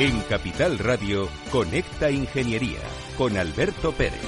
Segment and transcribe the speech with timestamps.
[0.00, 2.78] En Capital Radio, Conecta Ingeniería
[3.18, 4.18] con Alberto Pérez.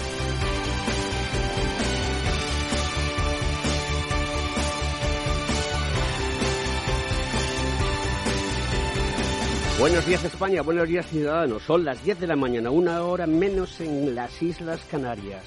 [9.78, 11.62] Buenos días España, buenos días ciudadanos.
[11.62, 15.42] Son las 10 de la mañana, una hora menos en las Islas Canarias.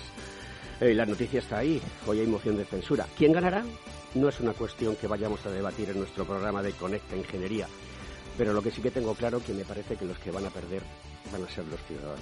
[0.81, 3.05] Eh, la noticia está ahí, hoy hay moción de censura.
[3.15, 3.63] ¿Quién ganará?
[4.15, 7.67] No es una cuestión que vayamos a debatir en nuestro programa de Conecta Ingeniería.
[8.37, 10.49] Pero lo que sí que tengo claro que me parece que los que van a
[10.49, 10.81] perder
[11.31, 12.19] van a ser los ciudadanos.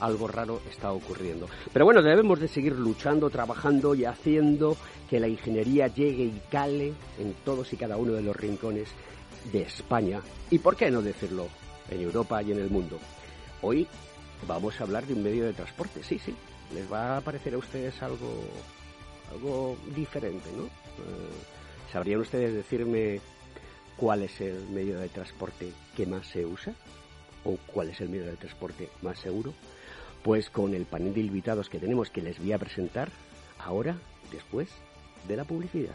[0.00, 1.48] Algo raro está ocurriendo.
[1.72, 4.76] Pero bueno, debemos de seguir luchando, trabajando y haciendo
[5.08, 8.88] que la ingeniería llegue y cale en todos y cada uno de los rincones
[9.52, 11.48] de España y, por qué no decirlo,
[11.90, 12.98] en Europa y en el mundo.
[13.62, 13.86] Hoy
[14.46, 16.34] vamos a hablar de un medio de transporte, sí, sí.
[16.74, 18.44] Les va a parecer a ustedes algo,
[19.30, 20.64] algo diferente, ¿no?
[20.64, 23.20] Eh, ¿Sabrían ustedes decirme
[23.96, 26.74] cuál es el medio de transporte que más se usa
[27.44, 29.52] o cuál es el medio de transporte más seguro,
[30.22, 33.10] pues con el panel de invitados que tenemos que les voy a presentar
[33.58, 33.96] ahora,
[34.32, 34.68] después
[35.28, 35.94] de la publicidad.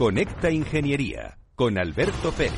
[0.00, 2.54] Conecta Ingeniería con Alberto Pérez.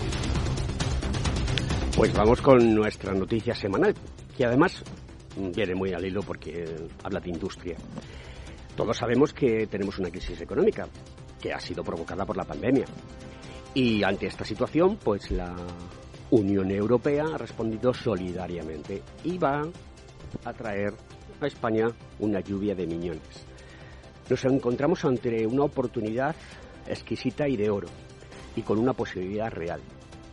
[1.97, 3.97] Pues vamos con nuestra noticia semanal,
[4.37, 4.85] que además
[5.53, 6.65] viene muy al hilo porque
[7.03, 7.77] habla de industria.
[8.77, 10.87] Todos sabemos que tenemos una crisis económica
[11.41, 12.85] que ha sido provocada por la pandemia.
[13.75, 15.53] Y ante esta situación, pues la
[16.31, 19.63] Unión Europea ha respondido solidariamente y va
[20.45, 20.95] a traer
[21.41, 21.89] a España
[22.21, 23.47] una lluvia de millones.
[24.31, 26.37] Nos encontramos ante una oportunidad
[26.87, 27.89] exquisita y de oro,
[28.57, 29.81] y con una posibilidad real,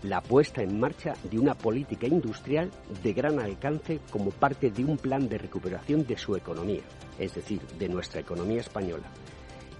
[0.04, 2.72] la puesta en marcha de una política industrial
[3.04, 6.82] de gran alcance como parte de un plan de recuperación de su economía,
[7.18, 9.08] es decir, de nuestra economía española,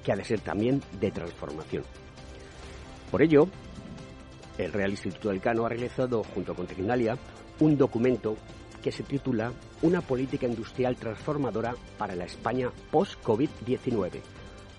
[0.04, 1.84] que ha de ser también de transformación.
[3.12, 3.48] Por ello,
[4.58, 7.18] el Real Instituto del Cano ha realizado, junto con Tecnalia,
[7.60, 8.36] un documento
[8.84, 14.22] que se titula Una política industrial transformadora para la España post-COVID-19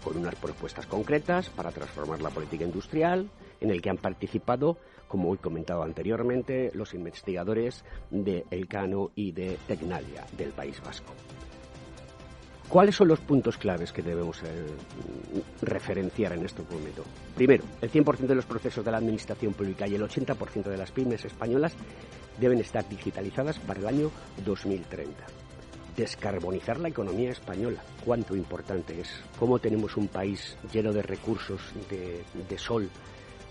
[0.02, 3.28] con unas propuestas concretas para transformar la política industrial,
[3.60, 9.58] en el que han participado, como he comentado anteriormente, los investigadores de Elcano y de
[9.66, 11.12] Tecnalia del País Vasco.
[12.68, 14.66] ¿Cuáles son los puntos claves que debemos eh,
[15.60, 17.02] referenciar en este momento?
[17.34, 20.92] Primero, el 100% de los procesos de la administración pública y el 80% de las
[20.92, 21.74] pymes españolas
[22.38, 24.10] deben estar digitalizadas para el año
[24.44, 25.26] 2030
[25.96, 27.82] descarbonizar la economía española.
[28.04, 29.08] Cuánto importante es.
[29.38, 32.88] Cómo tenemos un país lleno de recursos de, sol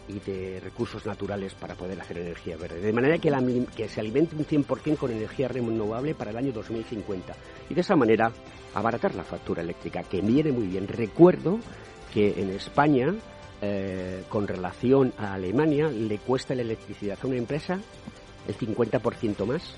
[0.08, 2.80] y de recursos naturales para poder hacer energía verde.
[2.80, 3.32] De manera que,
[3.76, 7.36] que se alimente un 100% con energía renovable para el año 2050.
[7.70, 8.32] Y de esa manera
[8.74, 10.88] abaratar la factura eléctrica, que viene muy bien.
[10.88, 11.60] Recuerdo
[12.14, 13.14] que en España,
[13.62, 17.80] eh, con relación a Alemania, le cuesta la electricidad a una empresa
[18.48, 19.76] el 50% más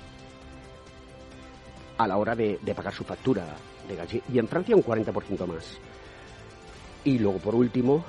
[2.03, 3.45] a la hora de, pagar su factura
[3.87, 4.09] de gas.
[4.13, 5.77] Y en Francia un 40% más.
[7.03, 8.03] Y luego, por último,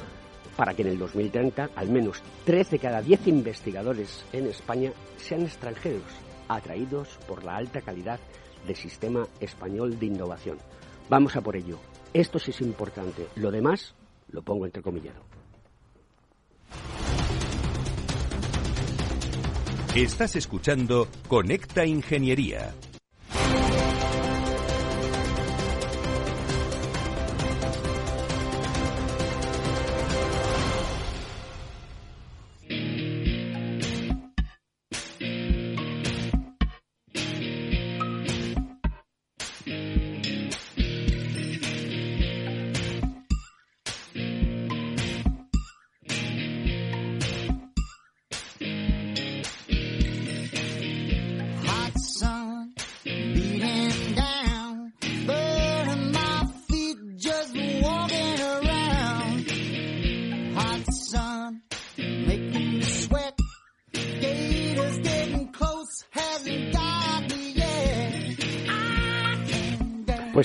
[0.56, 5.42] para que en el 2030 al menos 3 de cada 10 investigadores en España sean
[5.42, 6.02] extranjeros,
[6.48, 8.20] atraídos por la alta calidad
[8.66, 10.58] del sistema español de innovación.
[11.08, 11.78] Vamos a por ello.
[12.12, 13.26] Esto sí es importante.
[13.36, 13.94] Lo demás
[14.28, 15.14] lo pongo entre comillas.
[19.94, 22.72] Estás escuchando Conecta Ingeniería.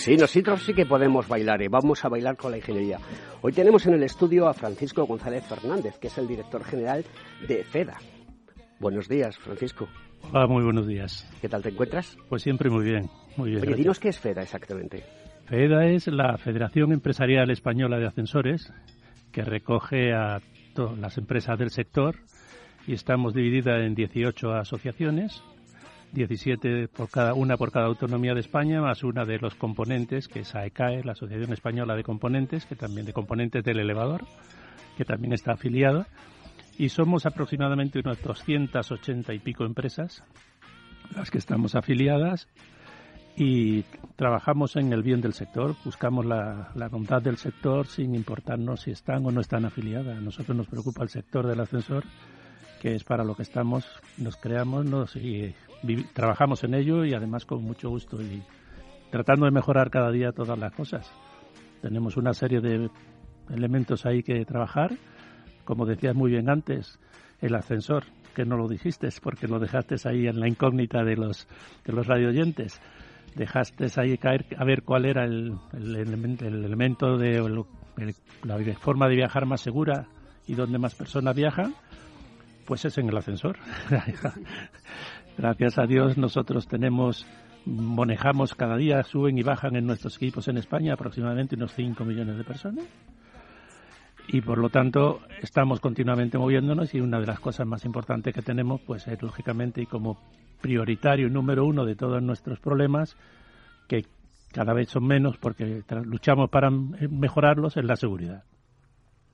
[0.07, 2.97] Sí, nosotros sí que podemos bailar y vamos a bailar con la ingeniería.
[3.41, 7.03] Hoy tenemos en el estudio a Francisco González Fernández, que es el director general
[7.45, 7.97] de FEDA.
[8.79, 9.87] Buenos días, Francisco.
[10.31, 11.29] Hola, muy buenos días.
[11.41, 12.17] ¿Qué tal te encuentras?
[12.29, 13.63] Pues siempre muy bien, muy bien.
[13.63, 15.03] Oye, dinos qué es FEDA exactamente.
[15.45, 18.71] FEDA es la Federación Empresarial Española de Ascensores,
[19.31, 20.39] que recoge a
[20.73, 22.15] todas las empresas del sector
[22.85, 25.43] y estamos dividida en 18 asociaciones
[26.13, 30.41] 17 por cada una por cada autonomía de España, más una de los componentes, que
[30.41, 34.25] es AECAE, la Asociación Española de Componentes, que también de componentes del elevador,
[34.97, 36.05] que también está afiliado.
[36.77, 40.23] Y somos aproximadamente unas 280 y pico empresas
[41.15, 42.47] las que estamos afiliadas
[43.35, 43.83] y
[44.15, 48.91] trabajamos en el bien del sector, buscamos la, la bondad del sector sin importarnos si
[48.91, 50.17] están o no están afiliadas.
[50.17, 52.03] A nosotros nos preocupa el sector del ascensor,
[52.79, 53.85] que es para lo que estamos,
[54.17, 55.53] nos creamos nos, y
[56.13, 58.41] trabajamos en ello y además con mucho gusto y
[59.11, 61.11] tratando de mejorar cada día todas las cosas.
[61.81, 62.89] Tenemos una serie de
[63.49, 64.91] elementos ahí que trabajar.
[65.63, 66.99] Como decías muy bien antes,
[67.41, 71.47] el ascensor, que no lo dijiste porque lo dejaste ahí en la incógnita de los,
[71.85, 72.81] de los radioyentes.
[73.35, 77.65] Dejaste ahí caer a ver cuál era el, el, el elemento de
[78.43, 80.07] la forma de viajar más segura
[80.47, 81.75] y donde más personas viajan,
[82.67, 83.57] pues es en el ascensor.
[85.37, 87.25] Gracias a Dios nosotros tenemos,
[87.65, 92.37] manejamos cada día, suben y bajan en nuestros equipos en España aproximadamente unos 5 millones
[92.37, 92.85] de personas.
[94.27, 98.41] Y por lo tanto estamos continuamente moviéndonos y una de las cosas más importantes que
[98.41, 100.19] tenemos pues es lógicamente y como
[100.61, 103.15] prioritario número uno de todos nuestros problemas,
[103.87, 104.05] que
[104.51, 108.43] cada vez son menos porque luchamos para mejorarlos, es la seguridad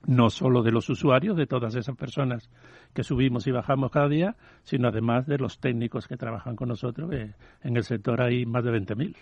[0.06, 2.50] no solo de los usuarios, de todas esas personas
[2.92, 7.10] que subimos y bajamos cada día, sino además de los técnicos que trabajan con nosotros,
[7.12, 9.16] en el sector hay más de 20.000.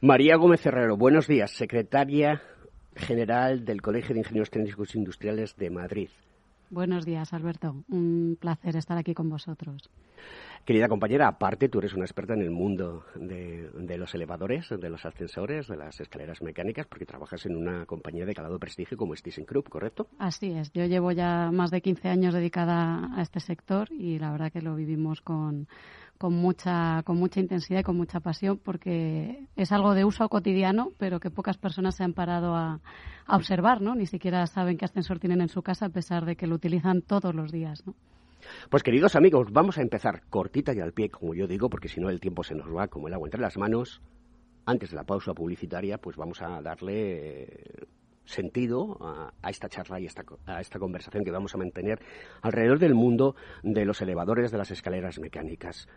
[0.00, 2.42] María Gómez Herrero, buenos días, secretaria
[2.94, 6.08] general del Colegio de Ingenieros Técnicos Industriales de Madrid.
[6.74, 7.84] Buenos días, Alberto.
[7.88, 9.88] Un placer estar aquí con vosotros.
[10.64, 15.04] Querida compañera, aparte tú eres una experta en el mundo de, los elevadores, de los
[15.04, 19.22] ascensores, de las escaleras mecánicas, porque trabajas en una compañía de calado prestigio como es
[19.22, 20.08] ThyssenKrupp, ¿correcto?
[20.18, 20.72] Así es.
[20.72, 24.60] Yo llevo ya más de 15 años dedicada a este sector y la verdad que
[24.60, 25.68] lo vivimos con,
[26.18, 30.90] con mucha, con mucha intensidad y con mucha pasión porque es algo de uso cotidiano,
[30.98, 32.80] pero que pocas personas se han parado a,
[33.26, 33.94] a observar, ¿no?
[33.94, 37.02] Ni siquiera saben qué ascensor tienen en su casa a pesar de que lo utilizan
[37.02, 37.94] todos los días, ¿no?
[38.70, 42.00] Pues queridos amigos, vamos a empezar cortita y al pie, como yo digo, porque si
[42.00, 44.02] no el tiempo se nos va como el agua entre las manos.
[44.66, 47.86] Antes de la pausa publicitaria, pues vamos a darle
[48.24, 52.00] sentido a, esta charla y esta, a esta conversación que vamos a mantener
[52.42, 55.88] alrededor del mundo de los elevadores, de las escaleras mecánicas.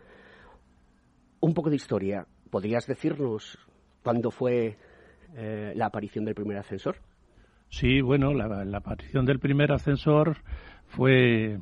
[1.40, 2.26] Un poco de historia.
[2.50, 3.58] ¿Podrías decirnos
[4.02, 4.76] cuándo fue
[5.34, 6.96] eh, la aparición del primer ascensor?
[7.70, 10.38] Sí, bueno, la aparición del primer ascensor
[10.86, 11.58] fue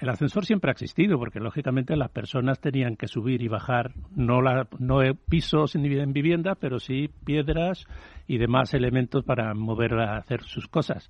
[0.00, 4.40] el ascensor siempre ha existido, porque lógicamente las personas tenían que subir y bajar, no,
[4.40, 7.86] la, no pisos en vivienda, pero sí piedras
[8.26, 11.08] y demás elementos para mover, a hacer sus cosas.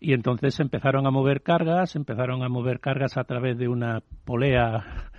[0.00, 5.10] Y entonces empezaron a mover cargas, empezaron a mover cargas a través de una polea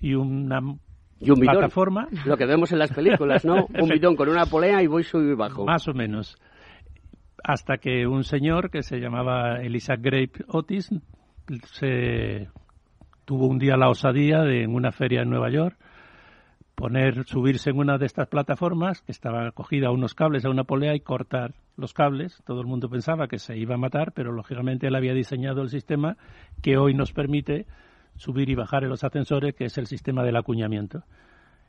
[0.00, 0.60] y una
[1.20, 2.08] y un plataforma.
[2.24, 3.66] Lo que vemos en las películas, ¿no?
[3.80, 5.64] un bidón con una polea y voy subir y bajo.
[5.64, 6.36] Más o menos.
[7.42, 10.90] Hasta que un señor que se llamaba Elisa Grape Otis
[11.64, 12.48] se
[13.24, 15.76] tuvo un día la osadía de en una feria en Nueva York
[16.74, 20.62] poner subirse en una de estas plataformas que estaba cogida a unos cables a una
[20.62, 22.40] polea y cortar los cables.
[22.46, 25.70] Todo el mundo pensaba que se iba a matar, pero lógicamente él había diseñado el
[25.70, 26.16] sistema
[26.62, 27.66] que hoy nos permite
[28.14, 31.02] subir y bajar en los ascensores, que es el sistema del acuñamiento.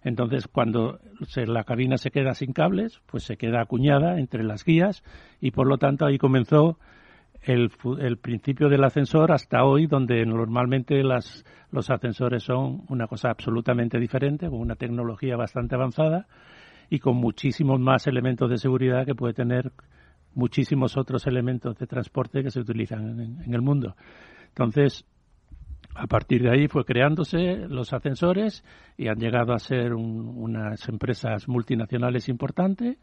[0.03, 0.99] Entonces, cuando
[1.35, 5.03] la cabina se queda sin cables, pues se queda acuñada entre las guías
[5.41, 6.77] y por lo tanto ahí comenzó
[7.41, 13.29] el, el, principio del ascensor hasta hoy, donde normalmente las, los ascensores son una cosa
[13.29, 16.27] absolutamente diferente, con una tecnología bastante avanzada
[16.89, 19.71] y con muchísimos más elementos de seguridad que puede tener
[20.33, 23.95] muchísimos otros elementos de transporte que se utilizan en, el mundo.
[24.49, 25.05] Entonces,
[25.95, 28.63] a partir de ahí fue creándose los ascensores
[28.97, 32.97] y han llegado a ser unas empresas multinacionales importantes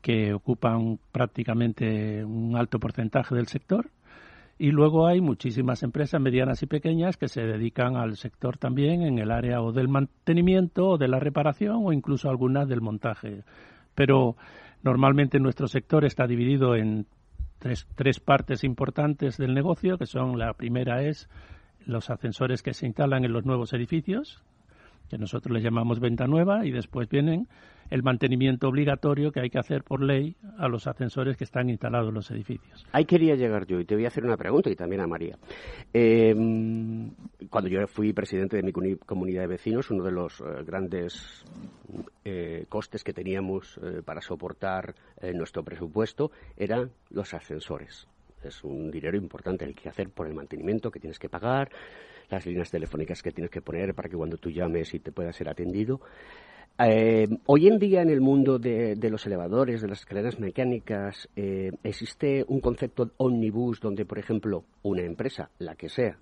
[0.00, 3.90] que ocupan prácticamente un alto porcentaje del sector.
[4.58, 9.18] Y luego hay muchísimas empresas medianas y pequeñas que se dedican al sector también en
[9.18, 13.42] el área o del mantenimiento o de la reparación o incluso algunas del montaje.
[13.94, 14.36] Pero
[14.82, 17.06] normalmente nuestro sector está dividido en
[17.58, 21.30] tres, tres partes importantes del negocio, que son la primera es
[21.86, 24.44] los ascensores que se instalan en los nuevos edificios,
[25.10, 27.48] que nosotros le llamamos venta nueva, y después vienen
[27.90, 32.08] el mantenimiento obligatorio que hay que hacer por ley a los ascensores que están instalados
[32.08, 32.86] en los edificios.
[32.92, 35.36] Ahí quería llegar yo y te voy a hacer una pregunta y también a María.
[35.92, 36.32] Eh,
[37.50, 41.44] cuando yo fui presidente de mi comunidad de vecinos, uno de los eh, grandes
[42.24, 44.94] eh, costes que teníamos para soportar
[45.34, 48.06] nuestro presupuesto eran los ascensores.
[48.44, 51.70] Es un dinero importante el que hacer por el mantenimiento que tienes que pagar,
[52.30, 55.32] las líneas telefónicas que tienes que poner para que cuando tú llames y te pueda
[55.32, 56.00] ser atendido.
[56.78, 61.72] Eh, hoy en día en el mundo de, los elevadores, de las escaleras mecánicas, eh,
[61.82, 66.16] existe un concepto omnibus donde, por ejemplo, una empresa, la que sea,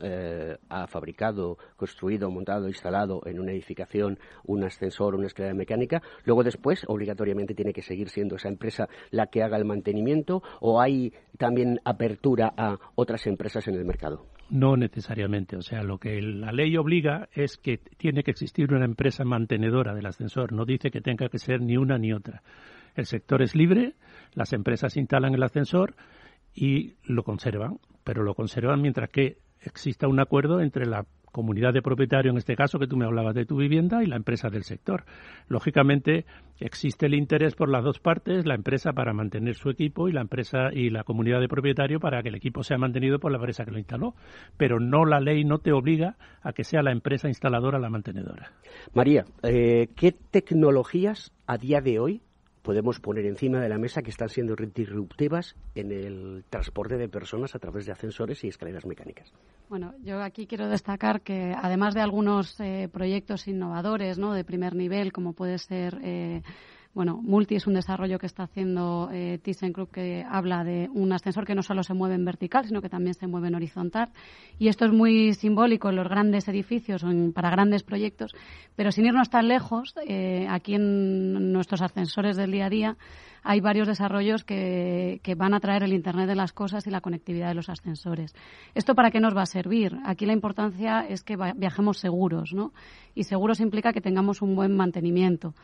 [0.00, 6.42] eh, ha fabricado, construido, montado, instalado en una edificación un ascensor, una escalera mecánica, luego
[6.42, 11.12] después obligatoriamente tiene que seguir siendo esa empresa la que haga el mantenimiento o hay
[11.38, 14.26] también apertura a otras empresas en el mercado.
[14.50, 15.56] No necesariamente.
[15.56, 19.94] O sea, lo que la ley obliga es que tiene que existir una empresa mantenedora
[19.94, 20.52] del ascensor.
[20.52, 22.42] No dice que tenga que ser ni una ni otra.
[22.96, 23.94] El sector es libre,
[24.34, 25.94] las empresas instalan el ascensor
[26.52, 31.82] y lo conservan, pero lo conservan mientras que exista un acuerdo entre la comunidad de
[31.82, 34.64] propietarios, en este caso, que tú me hablabas de tu vivienda, y la empresa del
[34.64, 35.04] sector.
[35.48, 36.24] Lógicamente,
[36.58, 40.20] existe el interés por las dos partes, la empresa para mantener su equipo y la
[40.20, 43.64] empresa y la comunidad de propietarios para que el equipo sea mantenido por la empresa
[43.64, 44.14] que lo instaló.
[44.56, 48.52] Pero no la ley no te obliga a que sea la empresa instaladora la mantenedora.
[48.94, 52.22] María, eh, ¿qué tecnologías a día de hoy
[52.62, 57.54] podemos poner encima de la mesa que están siendo disruptivas en el transporte de personas
[57.54, 59.32] a través de ascensores y escaleras mecánicas.
[59.68, 64.34] Bueno, yo aquí quiero destacar que además de algunos eh, proyectos innovadores ¿no?
[64.34, 66.42] de primer nivel, como puede ser eh,
[66.92, 71.46] bueno, Multi es un desarrollo que está haciendo eh, ThyssenKrupp que habla de un ascensor
[71.46, 74.08] que no solo se mueve en vertical, sino que también se mueve en horizontal.
[74.58, 78.32] Y esto es muy simbólico en los grandes edificios o para grandes proyectos,
[78.74, 82.96] pero sin irnos tan lejos, eh, aquí en nuestros ascensores del día a día
[83.42, 87.00] hay varios desarrollos que, que, van a traer el Internet de las cosas y la
[87.00, 88.34] conectividad de los ascensores.
[88.74, 89.96] ¿Esto para qué nos va a servir?
[90.04, 92.72] Aquí la importancia es que viajemos seguros, ¿no?
[93.14, 95.54] Y seguros implica que tengamos un buen mantenimiento.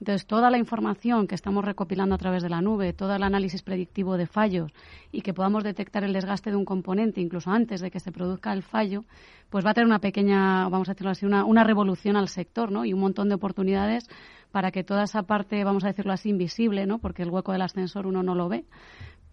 [0.00, 3.62] Entonces, toda la información que estamos recopilando a través de la nube, todo el análisis
[3.62, 4.72] predictivo de fallos
[5.10, 8.52] y que podamos detectar el desgaste de un componente incluso antes de que se produzca
[8.52, 9.04] el fallo,
[9.50, 12.70] pues va a tener una pequeña, vamos a decirlo así, una, una revolución al sector,
[12.70, 12.84] ¿no?
[12.84, 14.08] Y un montón de oportunidades
[14.52, 16.98] para que toda esa parte, vamos a decirlo así, invisible, ¿no?
[16.98, 18.64] Porque el hueco del ascensor uno no lo ve,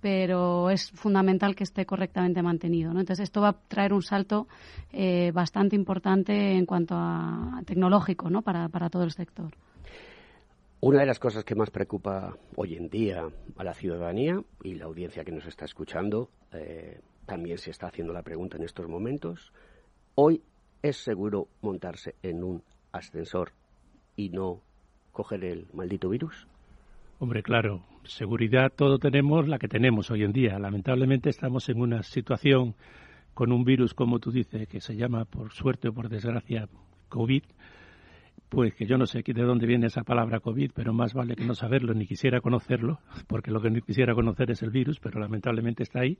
[0.01, 2.93] pero es fundamental que esté correctamente mantenido.
[2.93, 2.99] ¿no?
[2.99, 4.47] Entonces, esto va a traer un salto
[4.91, 8.43] eh, bastante importante en cuanto a tecnológico ¿no?
[8.43, 9.51] para, para todo el sector.
[10.87, 13.27] Una de las cosas que más preocupa hoy en día
[13.57, 18.13] a la ciudadanía y la audiencia que nos está escuchando eh, también se está haciendo
[18.13, 19.51] la pregunta en estos momentos.
[20.13, 20.43] Hoy
[20.83, 22.61] es seguro montarse en un
[22.91, 23.53] ascensor
[24.15, 24.61] y no
[25.11, 26.47] coger el maldito virus.
[27.17, 30.59] Hombre, claro, seguridad todo tenemos la que tenemos hoy en día.
[30.59, 32.75] Lamentablemente estamos en una situación
[33.33, 36.69] con un virus, como tú dices, que se llama, por suerte o por desgracia,
[37.09, 37.43] COVID,
[38.55, 41.43] pues que yo no sé de dónde viene esa palabra COVID, pero más vale que
[41.43, 45.19] no saberlo ni quisiera conocerlo, porque lo que no quisiera conocer es el virus, pero
[45.19, 46.17] lamentablemente está ahí.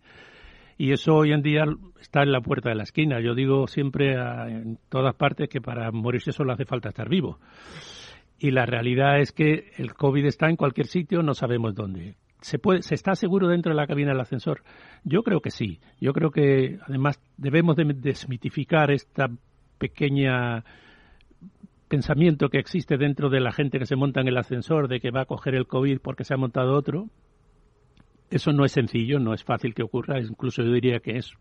[0.78, 1.64] Y eso hoy en día
[2.02, 3.22] está en la puerta de la esquina.
[3.22, 7.40] Yo digo siempre en todas partes que para morirse solo hace falta estar vivo.
[8.38, 12.16] Y la realidad es que el COVID está en cualquier sitio, no sabemos dónde.
[12.42, 14.62] ¿Se, puede, ¿Se está seguro dentro de la cabina del ascensor?
[15.06, 15.80] Yo creo que sí.
[16.02, 19.30] Yo creo que además debemos de desmitificar esta
[19.78, 20.66] pequeña
[21.96, 25.12] pensamiento que existe dentro de la gente que se monta en el ascensor de que
[25.12, 27.08] va a coger el COVID porque se ha montado otro,
[28.30, 31.32] eso no es sencillo, no es fácil que ocurra, incluso yo diría que es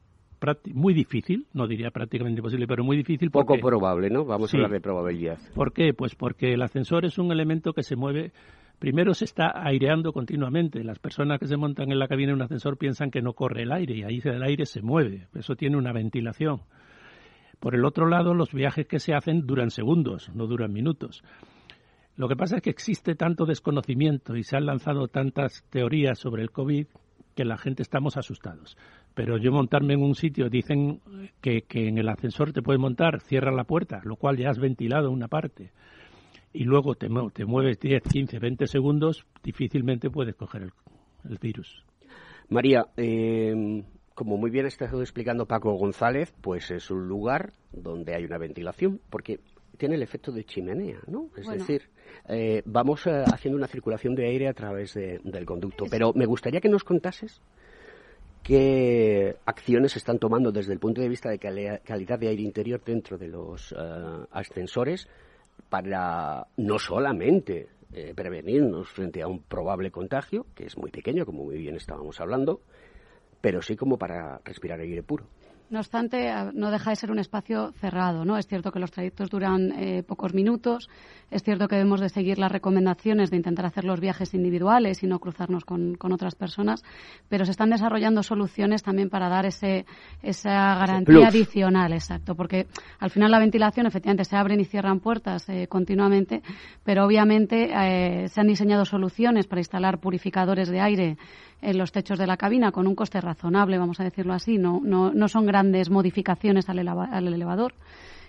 [0.73, 3.33] muy difícil, no diría prácticamente imposible, pero muy difícil.
[3.33, 4.25] Poco probable, ¿no?
[4.25, 5.39] Vamos a hablar de probabilidad.
[5.57, 5.93] ¿Por qué?
[5.93, 8.33] Pues porque el ascensor es un elemento que se mueve
[8.79, 10.85] Primero se está aireando continuamente.
[10.85, 13.63] Las personas que se montan en la cabina de un ascensor piensan que no corre
[13.63, 15.29] el aire y ahí el aire se mueve.
[15.35, 16.61] Eso tiene una ventilación.
[17.65, 21.25] Por el otro lado, los viajes que se hacen duran segundos, no duran minutos.
[22.15, 26.43] Lo que pasa es que existe tanto desconocimiento y se han lanzado tantas teorías sobre
[26.43, 26.87] el COVID
[27.35, 28.77] que la gente estamos asustados.
[29.15, 31.01] Pero yo montarme en un sitio, dicen
[31.41, 35.11] que, en el ascensor te puedes montar, cierra la puerta, lo cual ya has ventilado
[35.11, 35.73] una parte
[36.53, 40.71] y luego te, mueves 10, 15, 20 segundos, difícilmente puedes coger
[41.25, 41.83] el, virus.
[42.51, 43.83] María, eh,
[44.15, 49.01] como muy bien está explicando Paco González, pues es un lugar donde hay una ventilación,
[49.11, 49.41] porque
[49.77, 51.31] tiene el efecto de chimenea, ¿no?
[51.37, 51.89] Es decir,
[52.29, 55.87] eh, vamos eh, haciendo una circulación de aire a través del conducto.
[55.91, 57.41] Pero me gustaría que nos contases
[58.45, 62.81] qué acciones se están tomando desde el punto de vista de calidad de aire interior
[62.85, 63.75] dentro de los
[64.31, 65.09] ascensores
[65.69, 71.45] para no solamente eh, prevenirnos frente a un probable contagio, que es muy pequeño, como
[71.45, 72.61] muy bien estábamos hablando,
[73.45, 75.27] pero sí como para respirar aire puro.
[75.69, 78.39] No obstante, no deja de ser un espacio cerrado, ¿no?
[78.39, 80.89] Es cierto que los trayectos duran eh, pocos minutos,
[81.31, 85.07] es cierto que debemos de seguir las recomendaciones de intentar hacer los viajes individuales y
[85.07, 86.85] no cruzarnos con, otras personas,
[87.29, 89.85] pero se están desarrollando soluciones también para dar ese,
[90.23, 92.67] esa garantía adicional, exacto, porque
[92.99, 96.43] al final la ventilación efectivamente se abren y cierran puertas eh, continuamente,
[96.85, 101.17] pero obviamente eh, se han diseñado soluciones para instalar purificadores de aire
[101.65, 104.81] en los techos de la cabina con un coste razonable, vamos a decirlo así, no,
[104.83, 107.75] no, no son grandes modificaciones al, elevador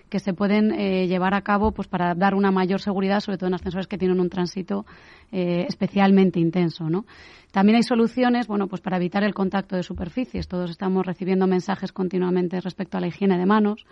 [0.08, 3.48] que se pueden eh, llevar a cabo pues para dar una mayor seguridad, sobre todo
[3.48, 4.86] en ascensores que tienen un tránsito
[5.32, 7.06] eh, especialmente intenso, ¿no?
[7.50, 10.46] También hay soluciones, bueno, pues para evitar el contacto de superficies.
[10.46, 13.84] Todos estamos recibiendo mensajes continuamente respecto a la higiene de manos,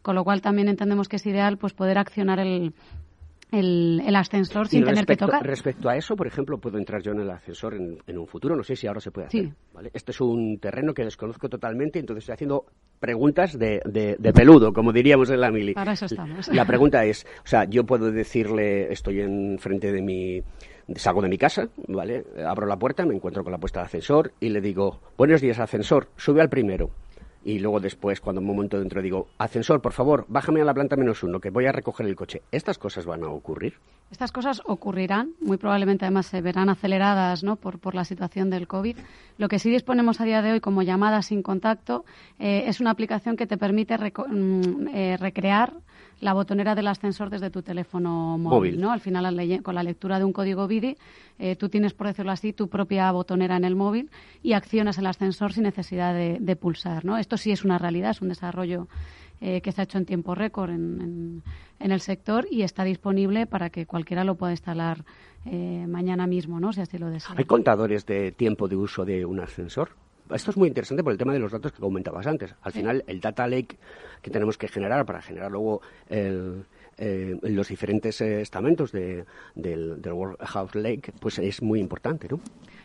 [0.00, 2.72] con lo cual también entendemos que es ideal pues poder accionar el,
[3.50, 5.44] el, ascensor sin tener que tocar.
[5.44, 8.62] Respecto a eso, por ejemplo, puedo entrar yo en el ascensor en, un futuro, no
[8.62, 9.50] sé si ahora se puede hacer.
[9.92, 12.66] Este es un terreno que desconozco totalmente, entonces estoy haciendo
[13.00, 15.74] preguntas de, de, peludo, como diríamos en la mili.
[15.74, 16.48] Para eso estamos.
[16.48, 20.42] La pregunta es, o sea, yo puedo decirle, estoy en frente de mi
[20.96, 22.24] salgo de mi casa, ¿vale?
[22.46, 25.58] Abro la puerta, me encuentro con la puesta de ascensor y le digo, buenos días,
[25.58, 26.90] ascensor, sube al primero
[27.44, 30.96] y luego después, cuando un momento dentro digo, ascensor, por favor, bájame a la planta
[30.96, 32.42] menos uno, que voy a recoger el coche.
[32.52, 33.74] ¿Estas cosas van a ocurrir?
[34.10, 37.56] Estas cosas ocurrirán, muy probablemente además se verán aceleradas ¿no?
[37.56, 38.96] por, por la situación del COVID.
[39.36, 42.04] Lo que sí disponemos a día de hoy como llamada sin contacto
[42.38, 45.74] eh, es una aplicación que te permite mm, eh, recrear
[46.20, 48.90] la botonera del ascensor desde tu teléfono móvil, ¿no?
[48.90, 50.96] Al final, con la lectura de un código BIDI,
[51.38, 54.10] eh, tú tienes, por decirlo así, tu propia botonera en el móvil
[54.42, 57.18] y accionas el ascensor sin necesidad de, pulsar, ¿no?
[57.18, 58.88] Esto sí es una realidad, es un desarrollo
[59.40, 61.42] eh, que se ha hecho en tiempo récord en,
[61.78, 65.04] el sector y está disponible para que cualquiera lo pueda instalar
[65.46, 66.72] eh, mañana mismo, ¿no?
[66.72, 67.36] Si así lo desea.
[67.38, 69.90] ¿Hay contadores de tiempo de uso de un ascensor?
[70.34, 72.54] Esto es muy interesante por el tema de los datos que comentabas antes.
[72.62, 73.78] Al final, el data lake
[74.22, 80.38] que tenemos que generar para generar luego eh, los diferentes eh, estamentos del, del World
[80.40, 82.40] House Lake, pues es muy importante, ¿no?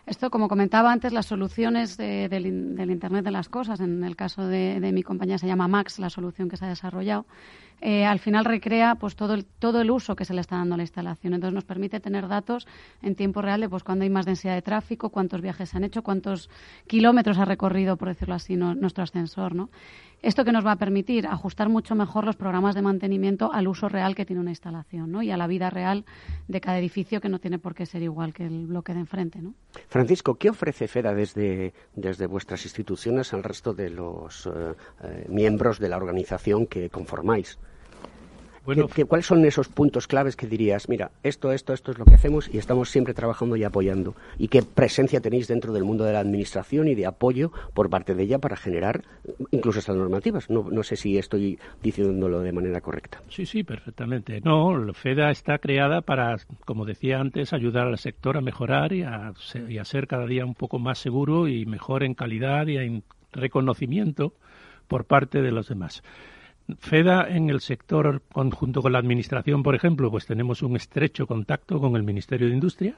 [0.06, 4.82] Esto, como comentaba antes, las soluciones del, Internet de las Cosas, en el caso de,
[4.82, 7.26] de mi compañía se llama Max, la solución que se ha desarrollado,
[7.86, 10.76] eh, al final recrea pues todo el, todo el uso que se le está dando
[10.76, 11.34] a la instalación.
[11.34, 12.66] Entonces nos permite tener datos
[13.02, 15.84] en tiempo real de pues cuándo hay más densidad de tráfico, cuántos viajes se han
[15.84, 16.50] hecho, cuántos
[16.88, 19.54] kilómetros ha recorrido, por decirlo así, nuestro ascensor.
[19.54, 19.70] ¿no?
[20.22, 23.90] Esto que nos va a permitir ajustar mucho mejor los programas de mantenimiento al uso
[23.90, 25.22] real que tiene una instalación ¿no?
[25.22, 26.06] y a la vida real
[26.48, 29.42] de cada edificio que no tiene por qué ser igual que el bloque de enfrente.
[29.42, 29.56] ¿no?
[29.90, 35.80] Francisco, ¿qué ofrece FEDA desde, desde vuestras instituciones al resto de los eh, eh, miembros
[35.80, 37.60] de la organización que conformáis?
[38.64, 42.50] ¿Cuáles son esos puntos claves que dirías, mira, esto, esto, esto es lo que hacemos
[42.54, 44.16] y estamos siempre trabajando y apoyando?
[44.38, 48.16] ¿Y qué presencia tenéis dentro del mundo de la administración y de apoyo por parte
[48.16, 49.04] de ella para generar
[49.52, 50.50] incluso estas normativas?
[50.50, 53.22] No, no sé si estoy diciéndolo de manera correcta.
[53.28, 54.40] Sí, sí, perfectamente.
[54.42, 59.34] No, FEDA está creada para, como decía antes, ayudar al sector a mejorar y a,
[59.68, 63.04] y a ser cada día un poco más seguro y mejor en calidad y en
[63.34, 64.34] reconocimiento
[64.88, 66.04] por parte de los demás.
[66.80, 71.80] FEDA en el sector, junto con la Administración, por ejemplo, pues tenemos un estrecho contacto
[71.80, 72.96] con el Ministerio de Industria.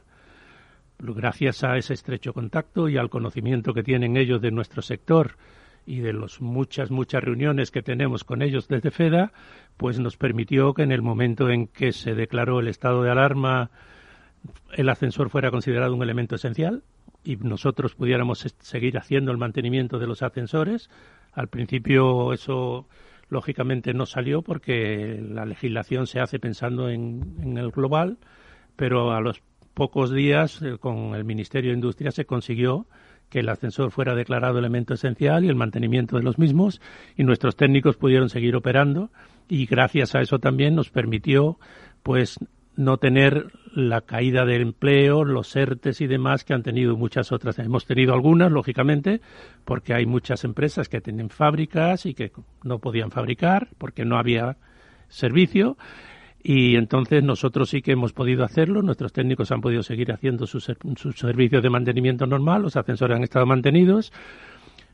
[0.99, 5.37] Gracias a ese estrecho contacto y al conocimiento que tienen ellos de nuestro sector
[5.85, 9.31] y de las muchas, muchas reuniones que tenemos con ellos desde FEDA,
[9.77, 13.69] pues nos permitió que en el momento en que se declaró el estado de alarma,
[14.73, 16.83] el ascensor fuera considerado un elemento esencial
[17.23, 20.89] y nosotros pudiéramos seguir haciendo el mantenimiento de los ascensores.
[21.33, 22.87] Al principio eso
[23.29, 28.17] lógicamente no salió porque la legislación se hace pensando en, el global,
[28.75, 29.41] pero a los
[29.73, 32.87] pocos días, eh, con el Ministerio de Industria, se consiguió
[33.29, 36.79] que el ascensor fuera declarado elemento esencial y el mantenimiento de los mismos,
[37.17, 39.09] y nuestros técnicos pudieron seguir operando,
[39.49, 41.57] y gracias a eso también nos permitió,
[42.03, 42.37] pues,
[42.75, 47.59] no tener la caída del empleo, los ERTES y demás que han tenido muchas otras.
[47.59, 49.21] Hemos tenido algunas, lógicamente,
[49.65, 52.31] porque hay muchas empresas que tienen fábricas y que
[52.63, 54.57] no podían fabricar porque no había
[55.07, 55.77] servicio.
[56.41, 60.71] Y entonces nosotros sí que hemos podido hacerlo, nuestros técnicos han podido seguir haciendo sus,
[61.15, 64.13] servicios de mantenimiento normal, los ascensores han estado mantenidos,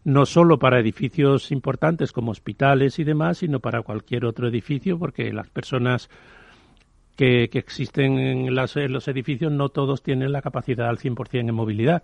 [0.05, 5.33] no solo para edificios importantes como hospitales y demás, sino para cualquier otro edificio, porque
[5.33, 6.09] las personas
[7.15, 12.03] que, existen en, en, los edificios no todos tienen la capacidad al 100% en movilidad.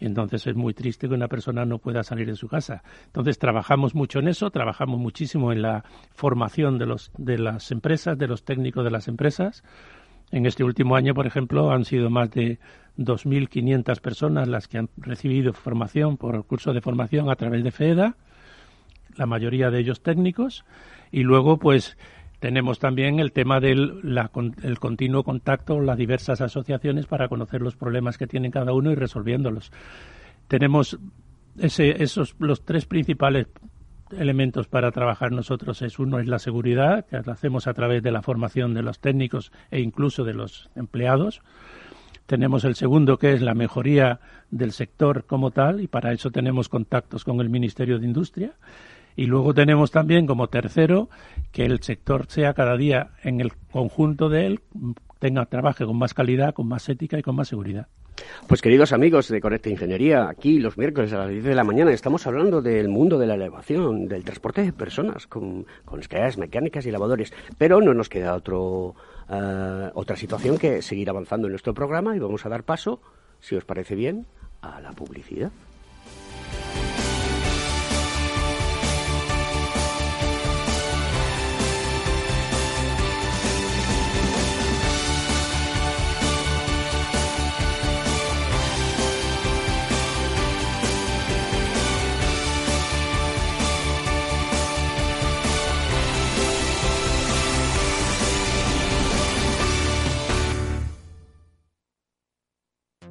[0.00, 2.82] Y entonces es muy triste que una persona no pueda salir de su casa.
[3.06, 8.16] Entonces trabajamos mucho en eso, trabajamos muchísimo en la formación de, los, de las empresas,
[8.16, 9.62] de los técnicos de las empresas.
[10.30, 12.58] En este último año, por ejemplo, han sido más de
[12.96, 18.16] 2.500 personas las que han recibido formación por curso de formación a través de FEDA,
[19.16, 20.64] la mayoría de ellos técnicos,
[21.10, 21.98] y luego, pues,
[22.40, 24.00] tenemos también el tema del
[24.62, 28.90] el continuo contacto con las diversas asociaciones para conocer los problemas que tienen cada uno
[28.90, 29.70] y resolviéndolos.
[30.48, 30.98] Tenemos
[31.58, 33.46] ese, esos los tres principales
[34.18, 38.10] elementos para trabajar nosotros es uno es la seguridad que lo hacemos a través de
[38.10, 41.42] la formación de los técnicos e incluso de los empleados.
[42.24, 46.70] Tenemos el segundo que es la mejoría del sector como tal y para eso tenemos
[46.70, 48.52] contactos con el Ministerio de Industria
[49.16, 51.08] y luego tenemos también como tercero
[51.52, 54.60] que el sector sea cada día en el conjunto de él
[55.18, 57.86] tenga trabaje con más calidad, con más ética y con más seguridad.
[58.46, 61.92] Pues queridos amigos de Conecta Ingeniería, aquí los miércoles a las 10 de la mañana
[61.92, 66.84] estamos hablando del mundo de la elevación, del transporte de personas con, con escaleras mecánicas
[66.86, 68.94] y lavadores, pero no nos queda otro,
[69.28, 73.00] uh, otra situación que seguir avanzando en nuestro programa y vamos a dar paso,
[73.40, 74.26] si os parece bien,
[74.60, 75.50] a la publicidad.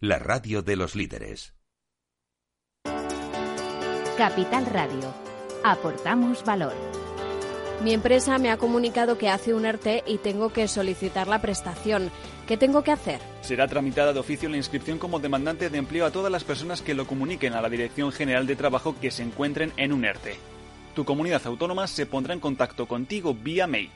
[0.00, 1.54] la radio de los líderes.
[4.16, 5.14] Capital Radio.
[5.62, 6.72] Aportamos valor.
[7.84, 12.10] Mi empresa me ha comunicado que hace un ERTE y tengo que solicitar la prestación.
[12.46, 13.20] ¿Qué tengo que hacer?
[13.42, 16.94] Será tramitada de oficio la inscripción como demandante de empleo a todas las personas que
[16.94, 20.36] lo comuniquen a la Dirección General de Trabajo que se encuentren en un ERTE.
[20.94, 23.90] Tu comunidad autónoma se pondrá en contacto contigo vía mail.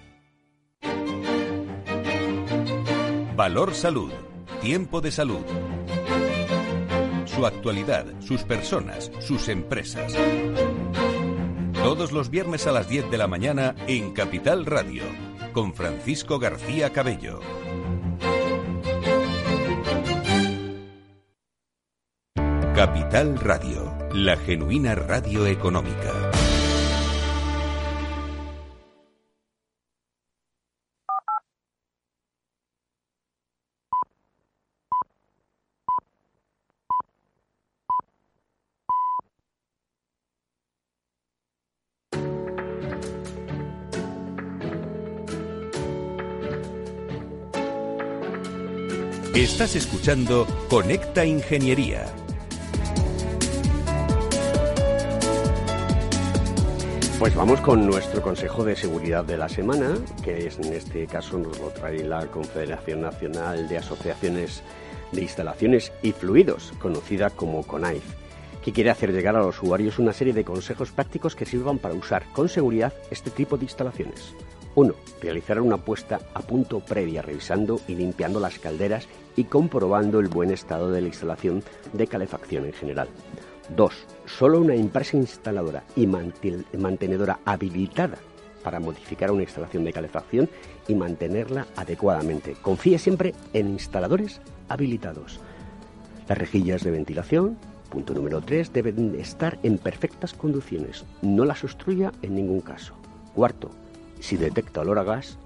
[3.37, 4.12] Valor Salud.
[4.61, 5.45] Tiempo de salud.
[7.35, 10.14] Su actualidad, sus personas, sus empresas.
[11.73, 15.03] Todos los viernes a las 10 de la mañana en Capital Radio,
[15.53, 17.40] con Francisco García Cabello.
[22.75, 26.24] Capital Radio, la genuina radio económica.
[49.55, 52.07] Estás escuchando Conecta Ingeniería.
[57.21, 61.38] Pues vamos con nuestro Consejo de Seguridad de la semana, que es, en este caso
[61.38, 64.64] nos lo trae la Confederación Nacional de Asociaciones
[65.12, 68.03] de Instalaciones y Fluidos, conocida como CONAIF,
[68.61, 71.95] que quiere hacer llegar a los usuarios una serie de consejos prácticos que sirvan para
[71.95, 74.35] usar con seguridad este tipo de instalaciones.
[74.75, 74.95] 1.
[75.21, 80.51] Realizar una puesta a punto previa revisando y limpiando las calderas y comprobando el buen
[80.51, 83.09] estado de la instalación de calefacción en general.
[83.77, 83.95] 2.
[84.27, 88.19] Solo una empresa instaladora y mantenedora habilitada
[88.63, 90.49] para modificar una instalación de calefacción
[90.89, 92.57] y mantenerla adecuadamente.
[92.61, 95.41] Confíe siempre en instaladores habilitados.
[96.29, 97.59] Las rejillas de ventilación,
[97.91, 101.05] punto número 3, deben estar en perfectas condiciones.
[101.23, 102.95] No las obstruya en ningún caso.
[103.35, 103.71] Cuarto,
[104.25, 105.37] si detecta olor a gas,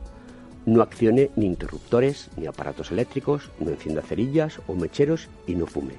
[0.64, 5.94] no accione ni interruptores ni aparatos eléctricos, no encienda cerillas o mecheros y no fume.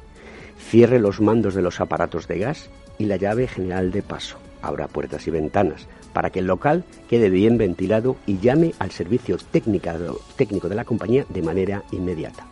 [0.58, 4.38] Cierre los mandos de los aparatos de gas y la llave general de paso.
[4.62, 9.38] Abra puertas y ventanas para que el local quede bien ventilado y llame al servicio
[9.38, 12.46] técnico de la compañía de manera inmediata.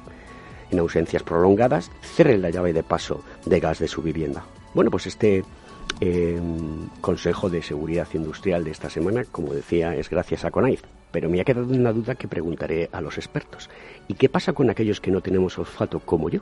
[0.72, 4.44] En ausencias prolongadas, cierre la llave de paso de gas de su vivienda.
[4.74, 5.44] Bueno, pues este
[6.00, 6.40] eh,
[7.02, 10.82] consejo de seguridad industrial de esta semana, como decía, es gracias a CONAIF.
[11.12, 13.70] Pero me ha quedado una duda que preguntaré a los expertos.
[14.08, 16.42] ¿Y qué pasa con aquellos que no tenemos olfato como yo?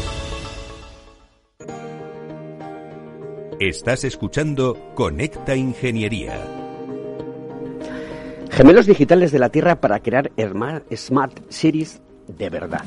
[3.61, 6.43] Estás escuchando Conecta Ingeniería.
[8.49, 10.31] Gemelos digitales de la Tierra para crear
[10.95, 12.83] Smart Cities de verdad.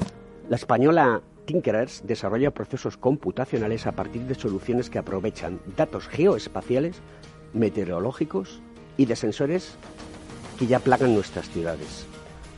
[0.49, 6.97] La española Tinkerers desarrolla procesos computacionales a partir de soluciones que aprovechan datos geoespaciales,
[7.53, 8.61] meteorológicos
[8.97, 9.77] y de sensores
[10.59, 12.05] que ya plagan nuestras ciudades.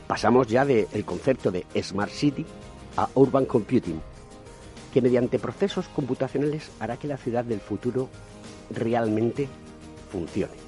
[0.07, 2.47] Pasamos ya del concepto de Smart City
[2.95, 4.01] a Urban Computing,
[4.93, 8.09] que mediante procesos computacionales hará que la ciudad del futuro
[8.69, 9.47] realmente
[10.11, 10.66] funcione.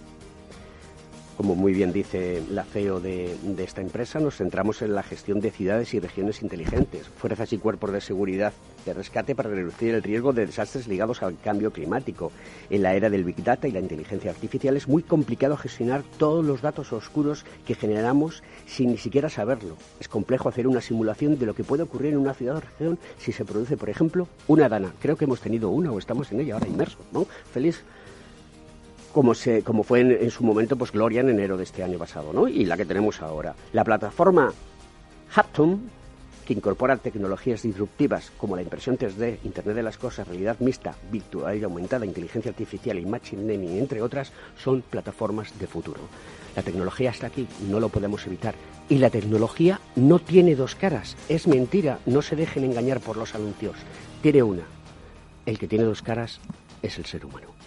[1.39, 5.51] Como muy bien dice la CEO de, esta empresa, nos centramos en la gestión de
[5.51, 8.51] ciudades y regiones inteligentes, fuerzas y cuerpos de seguridad
[8.85, 12.33] de rescate para reducir el riesgo de desastres ligados al cambio climático.
[12.69, 16.43] En la era del Big Data y la inteligencia artificial es muy complicado gestionar todos
[16.43, 19.77] los datos oscuros que generamos sin ni siquiera saberlo.
[20.01, 22.99] Es complejo hacer una simulación de lo que puede ocurrir en una ciudad o región
[23.17, 24.91] si se produce, por ejemplo, una dana.
[25.01, 27.25] Creo que hemos tenido una o estamos en ella ahora inmersos, ¿no?
[27.53, 27.81] Feliz
[29.11, 32.33] como, se, como fue en, su momento pues Gloria en enero de este año pasado,
[32.33, 32.47] ¿no?
[32.47, 33.55] Y la que tenemos ahora.
[33.73, 34.53] La plataforma
[35.35, 35.79] Haptum,
[36.45, 41.57] que incorpora tecnologías disruptivas como la impresión 3D, Internet de las Cosas, realidad mixta, virtual
[41.57, 46.01] y aumentada, inteligencia artificial y machine learning, entre otras, son plataformas de futuro.
[46.55, 48.55] La tecnología está aquí, no lo podemos evitar.
[48.89, 53.35] Y la tecnología no tiene dos caras, es mentira, no se dejen engañar por los
[53.35, 53.75] anuncios.
[54.23, 54.63] Tiene una.
[55.45, 56.39] El que tiene dos caras
[56.81, 57.58] es el ser humano.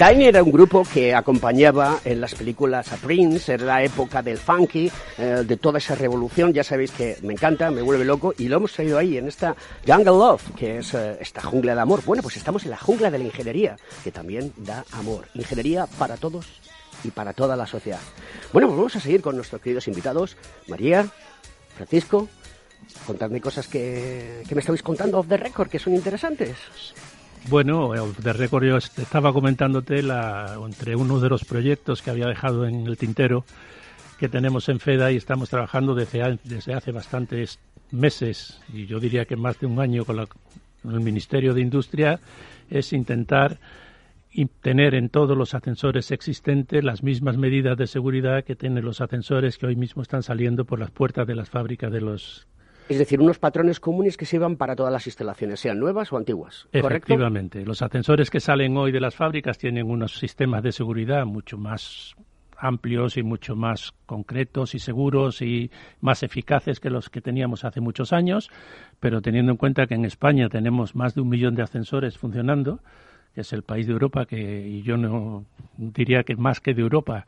[0.00, 4.38] Tiny era un grupo que acompañaba en las películas a Prince, era la época del
[4.38, 8.48] funky, eh, de toda esa revolución, ya sabéis que me encanta, me vuelve loco, y
[8.48, 9.54] lo hemos traído ahí en esta
[9.86, 12.02] Jungle Love, que es eh, esta jungla de amor.
[12.06, 15.28] Bueno, pues estamos en la jungla de la ingeniería, que también da amor.
[15.34, 16.46] Ingeniería para todos
[17.04, 18.00] y para toda la sociedad.
[18.54, 20.38] Bueno, pues vamos a seguir con nuestros queridos invitados.
[20.66, 21.08] María,
[21.76, 22.26] Francisco,
[23.06, 26.56] contadme cosas que, que me estabais contando off the record que son interesantes.
[27.48, 32.66] Bueno, de récord yo estaba comentándote la, entre uno de los proyectos que había dejado
[32.66, 33.44] en el tintero
[34.18, 36.22] que tenemos en FEDA y estamos trabajando desde,
[36.74, 37.58] hace bastantes
[37.90, 40.26] meses y yo diría que más de un año con,
[40.82, 42.20] con el Ministerio de Industria
[42.68, 43.58] es intentar
[44.60, 49.58] tener en todos los ascensores existentes las mismas medidas de seguridad que tienen los ascensores
[49.58, 52.46] que hoy mismo están saliendo por las puertas de las fábricas de los
[52.90, 56.66] es decir, unos patrones comunes que sirvan para todas las instalaciones, sean nuevas o antiguas.
[56.72, 57.64] Efectivamente.
[57.64, 62.16] Los ascensores que salen hoy de las fábricas tienen unos sistemas de seguridad mucho más
[62.58, 67.80] amplios y mucho más concretos y seguros y más eficaces que los que teníamos hace
[67.80, 68.50] muchos años,
[68.98, 72.80] pero teniendo en cuenta que en España tenemos más de un millón de ascensores funcionando,
[73.36, 75.44] que es el país de Europa que y yo no
[75.76, 77.24] diría que más que de Europa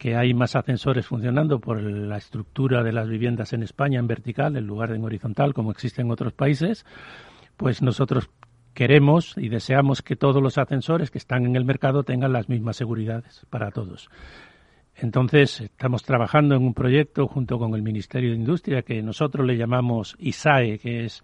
[0.00, 4.56] que hay más ascensores funcionando por la estructura de las viviendas en España en vertical
[4.56, 6.86] en lugar de en horizontal, como existe en otros países,
[7.58, 8.30] pues nosotros
[8.72, 12.76] queremos y deseamos que todos los ascensores que están en el mercado tengan las mismas
[12.76, 14.08] seguridades para todos.
[14.96, 19.58] Entonces, estamos trabajando en un proyecto junto con el Ministerio de Industria que nosotros le
[19.58, 21.22] llamamos ISAE, que es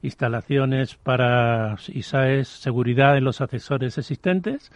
[0.00, 4.70] instalaciones para ISAE, seguridad en los ascensores existentes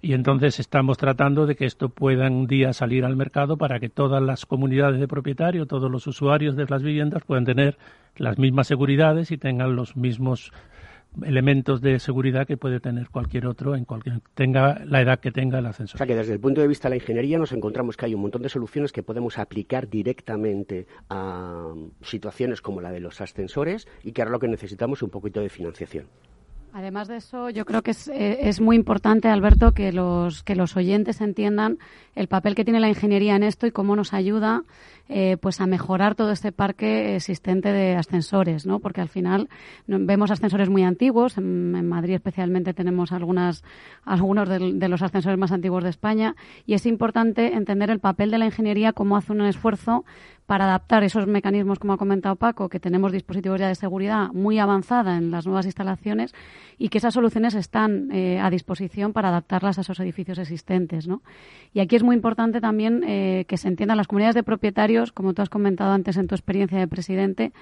[0.00, 3.88] y entonces estamos tratando de que esto pueda un día salir al mercado para que
[3.88, 7.78] todas las comunidades de propietarios, todos los usuarios de las viviendas puedan tener
[8.16, 10.52] las mismas seguridades y tengan los mismos
[11.24, 15.58] elementos de seguridad que puede tener cualquier otro en cualquier tenga la edad que tenga
[15.58, 15.96] el ascensor.
[15.96, 18.14] O sea que desde el punto de vista de la ingeniería nos encontramos que hay
[18.14, 23.88] un montón de soluciones que podemos aplicar directamente a situaciones como la de los ascensores
[24.04, 26.06] y que ahora lo que necesitamos es un poquito de financiación.
[26.78, 30.54] Además de eso, yo creo que es, eh, es, muy importante, Alberto, que los, que
[30.54, 31.78] los oyentes entiendan
[32.14, 34.62] el papel que tiene la ingeniería en esto y cómo nos ayuda
[35.08, 38.78] eh, pues a mejorar todo este parque existente de ascensores, ¿no?
[38.78, 39.48] Porque al final
[39.88, 41.36] vemos ascensores muy antiguos.
[41.36, 43.64] En, Madrid especialmente tenemos algunas,
[44.04, 48.30] algunos de, de, los ascensores más antiguos de España y es importante entender el papel
[48.30, 50.04] de la ingeniería, cómo hace un esfuerzo
[50.48, 54.58] para adaptar esos mecanismos, como ha comentado Paco, que tenemos dispositivos ya de seguridad muy
[54.58, 56.32] avanzada en las nuevas instalaciones
[56.78, 61.06] y que esas soluciones están eh, a disposición para adaptarlas a esos edificios existentes.
[61.06, 61.20] ¿no?
[61.74, 65.34] Y aquí es muy importante también eh, que se entiendan las comunidades de propietarios, como
[65.34, 67.52] tú has comentado antes en tu experiencia de presidente,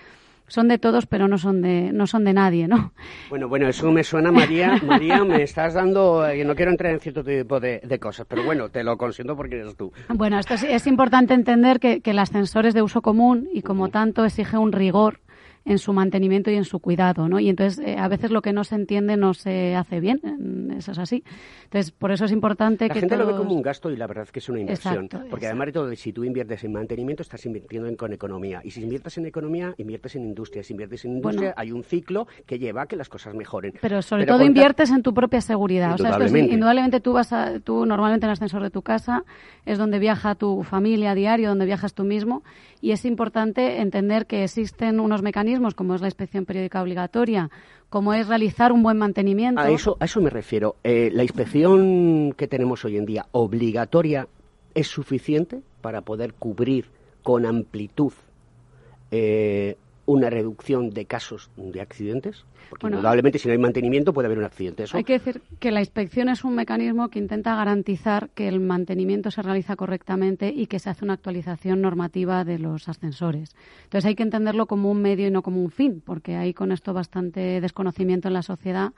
[0.48, 2.92] son de todos, pero no son de, no son de nadie, ¿no?
[3.28, 4.80] Bueno, bueno, eso me suena, María.
[4.86, 8.68] María, me estás dando, eh, no quiero entrar en cierto tipo de, cosas, pero bueno,
[8.68, 9.92] te lo consiento porque eres tú.
[10.08, 13.62] Bueno, esto es, es importante entender que, que el ascensor es de uso común y
[13.62, 15.20] como tanto exige un rigor
[15.66, 17.40] en su mantenimiento y en su cuidado, ¿no?
[17.40, 20.20] Y entonces eh, a veces lo que no se entiende no se hace bien,
[20.78, 21.24] eso es así.
[21.64, 24.06] Entonces por eso es importante la que gente lo ve como un gasto y la
[24.06, 27.22] verdad es que es una inversión, porque además de todo, si tú inviertes en mantenimiento
[27.22, 31.04] estás invirtiendo en, con economía y si inviertes en economía inviertes en industria, si inviertes
[31.04, 33.74] en industria hay un ciclo que lleva a que las cosas mejoren.
[33.80, 36.40] Pero sobre todo inviertes en tu propia seguridad, indudablemente.
[36.40, 39.24] o sea, indudablemente tú vas a, tú normalmente en el ascensor de tu casa
[39.64, 42.44] es donde viaja tu familia a diario, donde viajas tú mismo
[42.80, 47.50] y es importante entender que existen unos mecanismos como es la inspección periódica obligatoria,
[47.88, 49.60] como es realizar un buen mantenimiento.
[49.60, 50.76] A eso, a eso me refiero.
[50.84, 54.28] Eh, la inspección que tenemos hoy en día obligatoria
[54.74, 56.86] es suficiente para poder cubrir
[57.22, 58.12] con amplitud
[59.10, 62.44] eh, una reducción de casos de accidentes?
[62.70, 64.84] Porque indudablemente si no hay mantenimiento puede haber un accidente.
[64.92, 69.30] Hay que decir que la inspección es un mecanismo que intenta garantizar que el mantenimiento
[69.30, 73.54] se realiza correctamente y que se hace una actualización normativa de los ascensores.
[73.84, 76.72] Entonces hay que entenderlo como un medio y no como un fin, porque hay con
[76.72, 78.92] esto bastante desconocimiento en la sociedad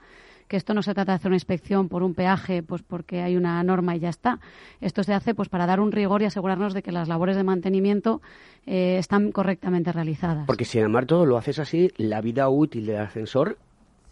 [0.49, 3.37] que esto no se trata de hacer una inspección por un peaje, pues porque hay
[3.37, 4.39] una norma y ya está.
[4.81, 7.43] Esto se hace pues para dar un rigor y asegurarnos de que las labores de
[7.43, 8.21] mantenimiento
[8.65, 10.47] eh, están correctamente realizadas.
[10.47, 13.57] Porque si además todo lo haces así, la vida útil del ascensor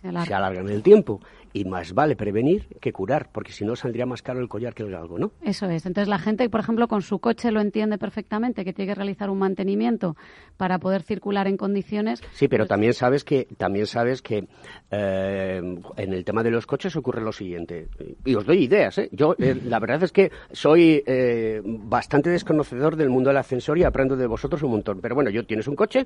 [0.01, 1.19] se alarga en el tiempo
[1.53, 4.83] y más vale prevenir que curar, porque si no saldría más caro el collar que
[4.83, 5.31] el galgo, ¿no?
[5.41, 5.85] Eso es.
[5.85, 9.29] Entonces la gente, por ejemplo, con su coche lo entiende perfectamente, que tiene que realizar
[9.29, 10.15] un mantenimiento
[10.57, 12.21] para poder circular en condiciones.
[12.31, 14.47] Sí, pero pues también sabes que también sabes que
[14.91, 15.61] eh,
[15.97, 17.87] en el tema de los coches ocurre lo siguiente.
[18.25, 19.09] Y os doy ideas, ¿eh?
[19.11, 23.83] Yo eh, la verdad es que soy eh, bastante desconocedor del mundo del ascensor y
[23.83, 24.99] aprendo de vosotros un montón.
[25.01, 26.05] Pero bueno, yo tienes un coche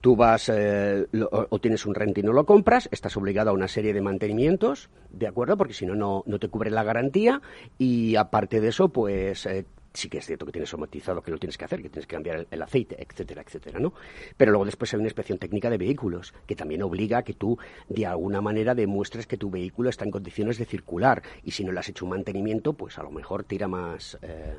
[0.00, 3.68] Tú vas eh, o tienes un rent y no lo compras, estás obligado a una
[3.68, 5.56] serie de mantenimientos, ¿de acuerdo?
[5.56, 7.40] Porque si no, no te cubre la garantía
[7.78, 9.64] y aparte de eso, pues eh,
[9.96, 12.14] sí que es cierto que tienes somatizado que lo tienes que hacer, que tienes que
[12.14, 13.94] cambiar el, aceite, etcétera, etcétera, ¿no?
[14.36, 17.58] Pero luego después hay una inspección técnica de vehículos que también obliga a que tú
[17.88, 21.72] de alguna manera demuestres que tu vehículo está en condiciones de circular y si no
[21.72, 24.58] le has hecho un mantenimiento, pues a lo mejor tira más, eh,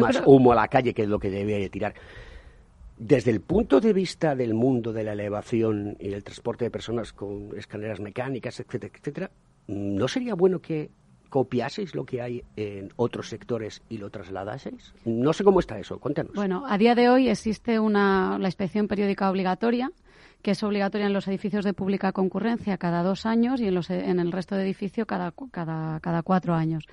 [0.00, 1.94] más humo a la calle que es lo que debe tirar.
[2.98, 7.12] Desde el punto de vista del mundo de la elevación y el transporte de personas
[7.12, 9.30] con escaleras mecánicas, etcétera, etcétera,
[9.68, 10.90] ¿no sería bueno que
[11.28, 14.94] copiaseis lo que hay en otros sectores y lo trasladaseis?
[15.04, 16.32] No sé cómo está eso, cuéntanos.
[16.34, 19.92] Bueno, a día de hoy existe una, la inspección periódica obligatoria,
[20.42, 23.90] que es obligatoria en los edificios de pública concurrencia cada dos años y en, los,
[23.90, 26.84] en el resto de edificios cada, cada, cada cuatro años.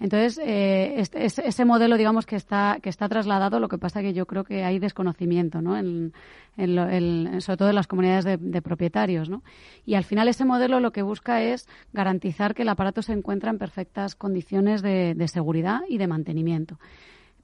[0.00, 4.14] Entonces, eh, este, ese modelo, digamos, que está, que está trasladado, lo que pasa que
[4.14, 5.76] yo creo que hay desconocimiento, ¿no?
[5.76, 6.12] En,
[6.56, 9.42] sobre todo en las comunidades de, propietarios, ¿no?
[9.84, 13.50] Y al final ese modelo lo que busca es garantizar que el aparato se encuentra
[13.50, 16.78] en perfectas condiciones de, de seguridad y de mantenimiento.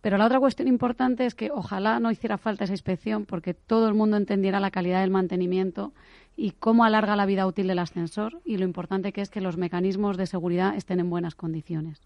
[0.00, 3.88] Pero la otra cuestión importante es que ojalá no hiciera falta esa inspección porque todo
[3.88, 5.92] el mundo entendiera la calidad del mantenimiento
[6.36, 9.57] y cómo alarga la vida útil del ascensor y lo importante que es que los
[9.57, 12.00] mecanismos de seguridad estén en buenas condiciones.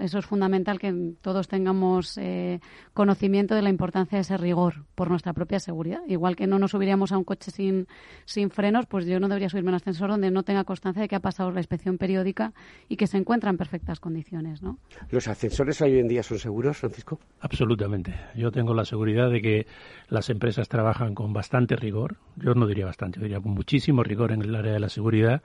[0.00, 2.60] Eso es fundamental que todos tengamos eh,
[2.94, 6.00] conocimiento de la importancia de ese rigor por nuestra propia seguridad.
[6.06, 7.86] Igual que no nos subiríamos a un coche sin,
[8.24, 11.08] sin frenos, pues yo no debería subirme a un ascensor donde no tenga constancia de
[11.08, 12.52] que ha pasado la inspección periódica
[12.88, 14.62] y que se encuentra en perfectas condiciones.
[14.62, 14.78] ¿no?
[15.10, 17.18] ¿Los ascensores hoy en día son seguros, Francisco?
[17.40, 18.14] Absolutamente.
[18.34, 19.66] Yo tengo la seguridad de que
[20.08, 22.16] las empresas trabajan con bastante rigor.
[22.36, 25.42] Yo no diría bastante, diría con muchísimo rigor en el área de la seguridad,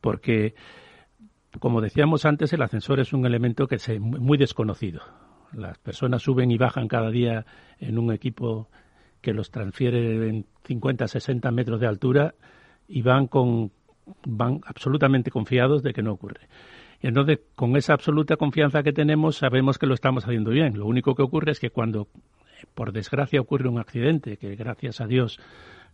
[0.00, 0.54] porque
[1.58, 5.02] como decíamos antes, el ascensor es un elemento que es muy desconocido.
[5.52, 7.44] Las personas suben y bajan cada día
[7.78, 8.68] en un equipo
[9.20, 12.34] que los transfiere en 50, 60 metros de altura
[12.88, 13.72] y van con
[14.26, 16.48] van absolutamente confiados de que no ocurre.
[17.02, 20.78] Y entonces, con esa absoluta confianza que tenemos, sabemos que lo estamos haciendo bien.
[20.78, 22.08] Lo único que ocurre es que cuando,
[22.74, 25.38] por desgracia, ocurre un accidente, que gracias a Dios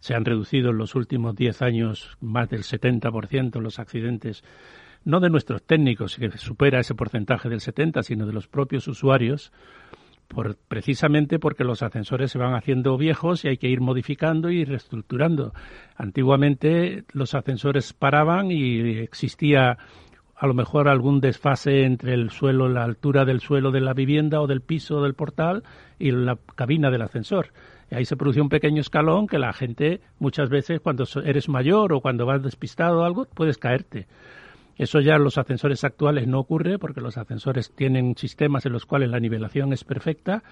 [0.00, 4.42] se han reducido en los últimos 10 años más del 70% los accidentes
[5.06, 9.52] no de nuestros técnicos, que supera ese porcentaje del 70, sino de los propios usuarios,
[10.26, 14.64] por, precisamente porque los ascensores se van haciendo viejos y hay que ir modificando y
[14.64, 15.54] reestructurando.
[15.96, 19.78] Antiguamente los ascensores paraban y existía
[20.34, 24.40] a lo mejor algún desfase entre el suelo, la altura del suelo de la vivienda
[24.40, 25.62] o del piso del portal
[26.00, 27.52] y la cabina del ascensor.
[27.92, 31.92] Y ahí se producía un pequeño escalón que la gente muchas veces cuando eres mayor
[31.92, 34.08] o cuando vas despistado o algo puedes caerte.
[34.76, 38.84] Eso ya en los ascensores actuales no ocurre porque los ascensores tienen sistemas en los
[38.84, 40.42] cuales la nivelación es perfecta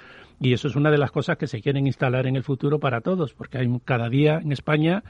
[0.41, 3.03] y eso es una de las cosas que se quieren instalar en el futuro para
[3.03, 5.03] todos porque hay cada día en España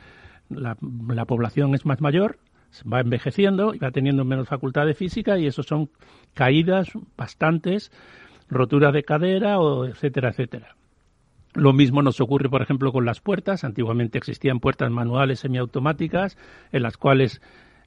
[0.49, 2.39] la, población es más mayor,
[2.91, 5.91] va envejeciendo y va teniendo menos facultad de física y eso son
[6.35, 7.93] caídas bastantes,
[8.49, 10.77] roturas de cadera o etcétera, etcétera.
[11.55, 13.63] Lo mismo nos ocurre, por ejemplo, con las puertas.
[13.63, 16.37] Antiguamente existían puertas manuales semiautomáticas
[16.73, 17.41] en las cuales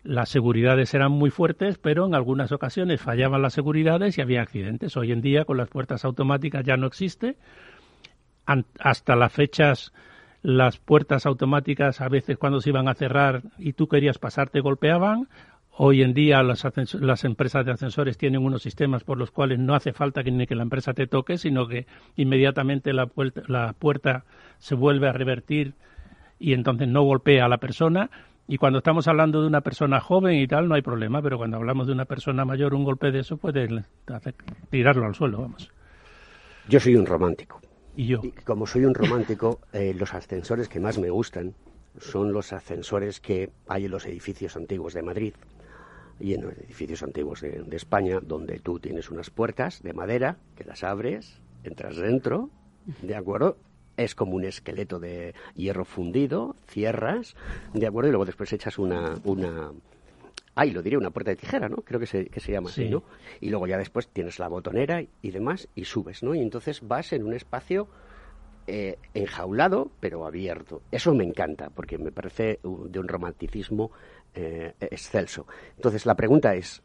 [0.03, 4.95] las seguridades eran muy fuertes, pero en algunas ocasiones fallaban las seguridades y había accidentes.
[4.95, 7.37] Hoy en día con las puertas automáticas ya no existe.
[8.79, 9.91] hasta las fechas
[10.41, 14.61] las puertas automáticas a veces cuando se iban a cerrar y tú querías pasar te
[14.61, 15.27] golpeaban.
[15.79, 19.75] Hoy en día las, las, empresas de ascensores tienen unos sistemas por los cuales no
[19.75, 21.85] hace falta que, ni que la empresa te toque, sino que
[22.15, 23.09] inmediatamente la,
[23.47, 24.23] la puerta
[24.57, 25.73] se vuelve a revertir
[26.39, 28.09] y entonces no golpea a la persona
[28.47, 31.57] y cuando estamos hablando de una persona joven y tal, no hay problema, pero cuando
[31.57, 33.67] hablamos de una persona mayor, un golpe de eso puede
[34.07, 34.35] hacer,
[34.69, 35.69] tirarlo al suelo, vamos.
[36.69, 37.59] Yo soy un romántico.
[37.95, 38.21] Y yo.
[38.45, 41.55] como soy un romántico, eh, los ascensores que más me gustan
[41.99, 45.33] son los ascensores que hay en los edificios antiguos de Madrid
[46.19, 50.37] y en los edificios antiguos de, de España, donde tú tienes unas puertas de madera
[50.55, 52.49] que las abres, entras dentro,
[53.01, 53.57] ¿de acuerdo?
[53.97, 57.35] Es como un esqueleto de hierro fundido, cierras,
[57.73, 58.09] ¿de acuerdo?
[58.09, 59.71] Y luego después echas una, una
[60.55, 61.77] ay, lo diría una puerta de tijera, ¿no?
[61.77, 63.03] Creo que se, que se llama así, ¿no?
[63.41, 66.33] Y luego ya después tienes la botonera y demás y subes, ¿no?
[66.33, 67.87] Y entonces vas en un espacio
[68.65, 70.81] eh, enjaulado pero abierto.
[70.91, 73.91] Eso me encanta porque me parece de un romanticismo
[74.33, 75.47] eh, excelso.
[75.75, 76.81] Entonces la pregunta es,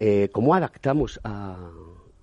[0.00, 1.70] eh, ¿cómo adaptamos a,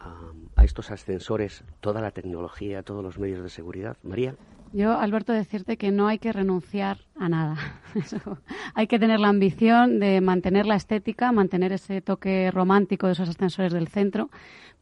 [0.04, 3.97] a, estos ascensores toda la tecnología, todos los medios de seguridad?
[4.04, 4.36] María.
[4.72, 7.58] Yo, Alberto, decirte que no hay que renunciar a nada.
[8.74, 13.30] hay que tener la ambición de mantener la estética, mantener ese toque romántico de esos
[13.30, 14.32] ascensores del centro,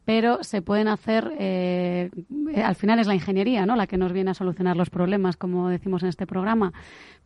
[0.04, 2.10] pero se pueden hacer, eh,
[2.64, 3.76] al final es la ingeniería, ¿no?
[3.76, 6.72] La que nos viene a solucionar los problemas, como decimos en este programa,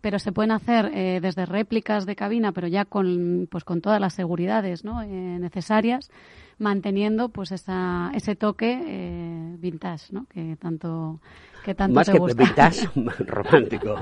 [0.01, 4.01] pero se pueden hacer eh, desde réplicas de cabina, pero ya con, pues, con todas
[4.01, 5.03] las seguridades ¿no?
[5.03, 6.11] Eh, necesarias
[6.59, 10.27] manteniendo pues esa, ese toque eh, vintage, ¿no?
[10.27, 11.21] Que tanto
[11.65, 12.45] que tanto Más te que gusta.
[12.45, 12.89] vintage,
[13.27, 13.97] romántico.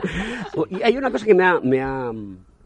[0.68, 2.12] Y hay una cosa que me ha, me ha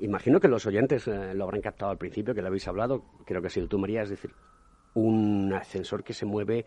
[0.01, 3.41] imagino que los oyentes eh, lo habrán captado al principio, que lo habéis hablado, creo
[3.41, 4.33] que ha sido tú, María, es decir,
[4.95, 6.65] un ascensor que se mueve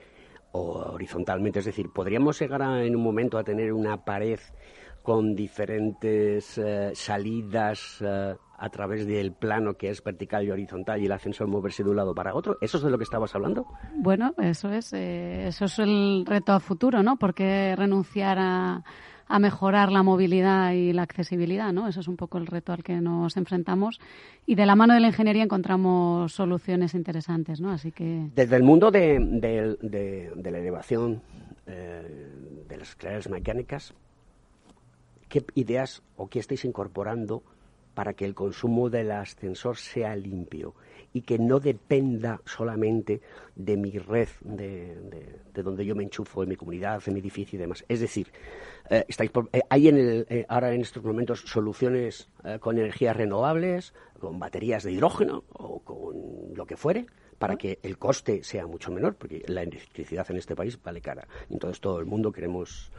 [0.53, 4.39] horizontalmente, es decir, podríamos llegar a, en un momento a tener una pared
[5.03, 11.05] con diferentes eh, salidas eh, a través del plano que es vertical y horizontal y
[11.05, 12.57] el ascensor moverse de un lado para otro.
[12.61, 13.65] ¿Eso es de lo que estabas hablando?
[13.95, 17.17] Bueno, eso es, eh, eso es el reto a futuro, ¿no?
[17.17, 18.83] ¿Por qué renunciar a,
[19.27, 21.87] a mejorar la movilidad y la accesibilidad, ¿no?
[21.87, 23.99] Eso es un poco el reto al que nos enfrentamos
[24.45, 27.71] y de la mano de la ingeniería encontramos soluciones interesantes, ¿no?
[27.71, 31.23] Así que Desde el mundo de, de- de- de la elevación
[31.65, 32.27] eh,
[32.67, 33.93] de las escaleras mecánicas,
[35.31, 37.41] ¿qué ideas o qué estáis incorporando
[37.95, 40.75] para que el consumo del ascensor sea limpio
[41.13, 43.21] y que no dependa solamente
[43.55, 47.19] de mi red, de, de- de donde yo me enchufo, en mi comunidad, en mi
[47.19, 47.83] edificio y demás?
[47.89, 48.27] Es decir,
[48.89, 52.29] eh, estáis por- eh, ¿hay en el- eh, ahora en estos momentos soluciones
[52.61, 57.05] con energías renovables, con baterías de hidrógeno o con lo que fuere?
[57.41, 61.27] para que el coste sea mucho menor, porque la electricidad en este país vale cara.
[61.49, 62.91] Entonces todo el mundo queremos...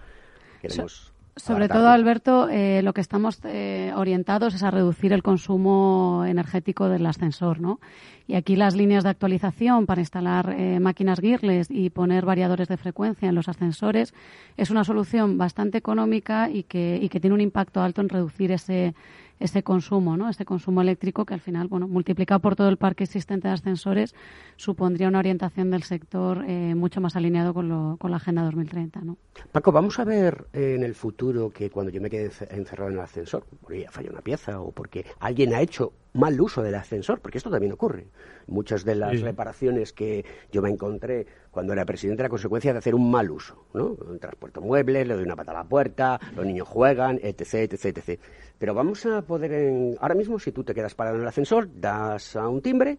[0.60, 6.24] queremos Sobre todo, Alberto, eh, lo que estamos eh, orientados es a reducir el consumo
[6.26, 7.80] energético del ascensor, ¿no?
[8.26, 12.76] Y aquí las líneas de actualización para instalar eh, máquinas gearless y poner variadores de
[12.76, 14.12] frecuencia en los ascensores
[14.58, 18.52] es una solución bastante económica y que, y que tiene un impacto alto en reducir
[18.52, 18.94] ese
[19.42, 20.28] ese consumo, ¿no?
[20.28, 24.14] Ese consumo eléctrico que al final, bueno, multiplicado por todo el parque existente de ascensores,
[24.56, 29.00] supondría una orientación del sector eh, mucho más alineado con, lo- con la Agenda 2030,
[29.00, 29.16] ¿no?
[29.50, 32.90] Paco, vamos a ver eh, en el futuro que cuando yo me quede ence- encerrado
[32.90, 36.62] en el ascensor, porque ya falla una pieza o porque alguien ha hecho mal uso
[36.62, 38.06] del ascensor, porque esto también ocurre.
[38.46, 39.22] Muchas de las Sí.
[39.22, 43.64] reparaciones que yo me encontré cuando era presidente era consecuencia de hacer un mal uso,
[43.72, 43.94] ¿no?
[44.20, 48.20] Transporto muebles, le doy una pata a la puerta, los niños juegan, etc, etc, etc.
[48.58, 51.68] Pero vamos a poder, en- ahora mismo, si tú te quedas parado en el ascensor,
[51.80, 52.98] das a un timbre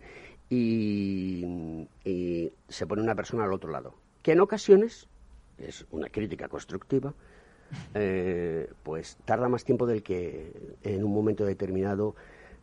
[0.49, 5.07] y, y se pone una persona al otro lado, que en ocasiones
[5.57, 7.13] es una crítica constructiva,
[7.95, 10.51] eh, pues tarda más tiempo del que
[10.83, 12.15] en un momento determinado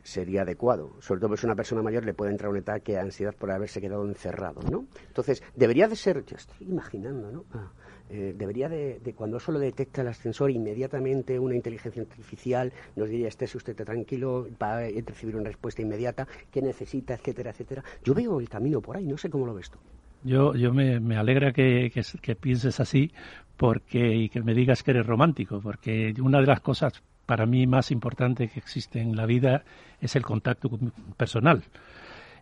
[0.03, 0.93] sería adecuado.
[1.01, 3.81] Sobre todo porque una persona mayor le puede entrar un ataque de ansiedad por haberse
[3.81, 4.87] quedado encerrado, ¿no?
[5.09, 7.45] Entonces, debería de ser, yo estoy imaginando, ¿no?
[7.53, 7.71] Ah,
[8.13, 13.29] eh, debería de, cuando eso lo detecta el ascensor, inmediatamente una inteligencia artificial nos diría,
[13.29, 17.85] estése usted tranquilo, va a recibir una respuesta inmediata, qué necesita, etcétera, etcétera.
[18.03, 19.79] Yo veo el camino por ahí, no sé cómo lo ves tú.
[20.25, 23.13] Yo, yo me, me alegra que, que, que pienses así
[23.57, 27.65] porque, y que me digas que eres romántico, porque una de las cosas para mí
[27.65, 29.63] más importantes que existe en la vida
[30.01, 30.69] es el contacto
[31.17, 31.63] personal.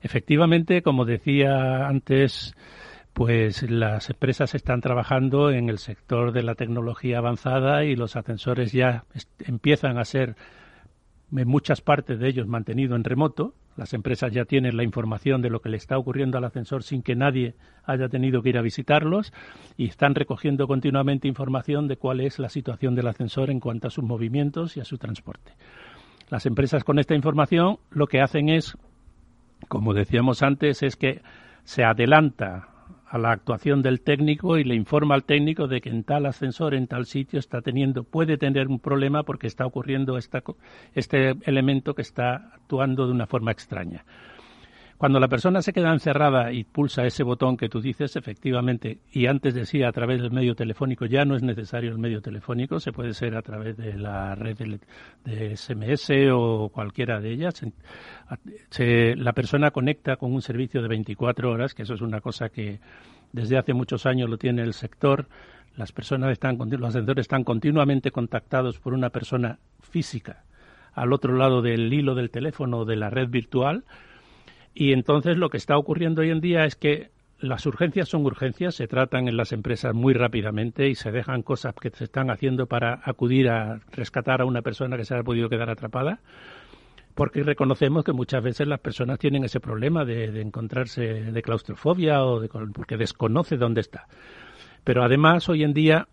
[0.01, 2.57] Efectivamente, como decía antes,
[3.13, 8.73] pues las empresas están trabajando en el sector de la tecnología avanzada y los ascensores
[8.73, 9.05] ya
[9.41, 10.37] empiezan a ser
[11.37, 13.53] en muchas partes de ellos mantenido en remoto.
[13.79, 17.01] Las empresas ya tienen la información de lo que le está ocurriendo al ascensor sin
[17.01, 17.55] que nadie
[17.85, 19.33] haya tenido que ir a visitarlos
[19.77, 23.91] y están recogiendo continuamente información de cuál es la situación del ascensor en cuanto a
[23.93, 25.53] sus movimientos y a su transporte.
[26.29, 28.77] Las empresas con esta información lo que hacen es,
[29.69, 31.23] como decíamos antes, es que
[31.63, 32.71] se adelanta
[33.11, 36.75] a la actuación del técnico y le informa al técnico de que en tal ascensor,
[36.75, 40.43] en tal sitio, está teniendo, puede tener un problema porque está ocurriendo esta,
[40.95, 44.05] este elemento que está actuando de una forma extraña.
[44.99, 49.27] Cuando la persona se queda encerrada y pulsa ese botón que tú dices, efectivamente, y
[49.27, 52.91] antes decía a través del medio telefónico, ya no es necesario el medio telefónico, se
[52.91, 54.57] puede ser a través de la red
[55.25, 57.63] de, SMS o cualquiera de ellas.
[59.17, 62.81] La persona conecta con un servicio de 24 horas, que eso es una cosa que
[63.33, 65.29] desde hace muchos años lo tiene el sector.
[65.77, 70.43] Las personas están, los ascensores están continuamente contactados por una persona física
[70.93, 73.85] al otro lado del hilo del teléfono o de la red virtual
[74.79, 77.11] y entonces lo que está ocurriendo hoy en día es que
[77.41, 81.75] las urgencias son urgencias, se tratan en las empresas muy rápidamente y se dejan cosas
[81.75, 85.49] que se están haciendo para acudir a rescatar a una persona que se ha podido
[85.49, 86.21] quedar atrapada,
[87.17, 92.23] porque reconocemos que muchas veces las personas tienen ese problema de, de encontrarse de claustrofobia
[92.23, 94.07] o de, porque desconoce dónde está.
[94.85, 96.07] Pero además hoy en día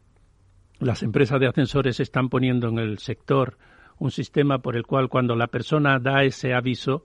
[0.80, 3.60] las empresas de ascensores están poniendo en el sector
[4.00, 7.04] un sistema por el cual cuando la persona da ese aviso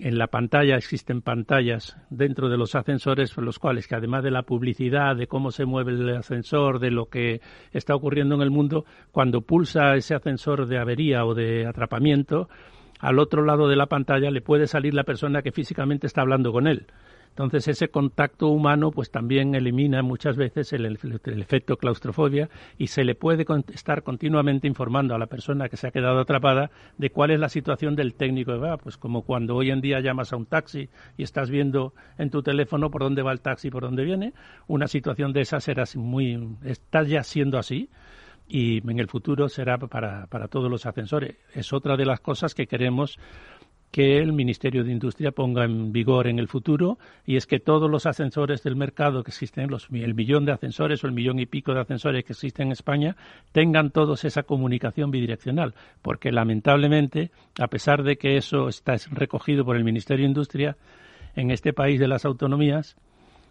[0.00, 4.42] en la pantalla existen pantallas dentro de los ascensores los cuales que además de la
[4.42, 7.40] publicidad de cómo se mueve el ascensor de lo que
[7.72, 12.48] está ocurriendo en el mundo cuando pulsa ese ascensor de avería o de atrapamiento
[12.98, 16.50] al otro lado de la pantalla le puede salir la persona que físicamente está hablando
[16.52, 16.86] con él
[17.30, 23.14] Entonces ese contacto humano pues también elimina muchas veces el, efecto claustrofobia y se le
[23.14, 27.40] puede estar continuamente informando a la persona que se ha quedado atrapada de cuál es
[27.40, 28.58] la situación del técnico.
[28.58, 32.30] va pues como cuando hoy en día llamas a un taxi y estás viendo en
[32.30, 34.34] tu teléfono por dónde va el taxi, por dónde viene,
[34.66, 37.88] una situación de esas era muy, está ya siendo así
[38.48, 41.36] y en el futuro será para, para todos los ascensores.
[41.54, 43.18] Es otra de las cosas que queremos
[43.90, 47.90] que el Ministerio de Industria ponga en vigor en el futuro y es que todos
[47.90, 51.46] los ascensores del mercado que existen, los, el millón de ascensores o el millón y
[51.46, 53.16] pico de ascensores que existen en España,
[53.52, 59.76] tengan todos esa comunicación bidireccional, porque lamentablemente, a pesar de que eso está recogido por
[59.76, 60.76] el Ministerio de Industria,
[61.34, 62.96] en este país de las autonomías,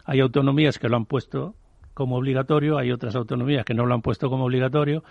[0.04, 1.54] hay autonomías que lo han puesto
[1.92, 5.02] como obligatorio, hay otras autonomías que no lo han puesto como obligatorio,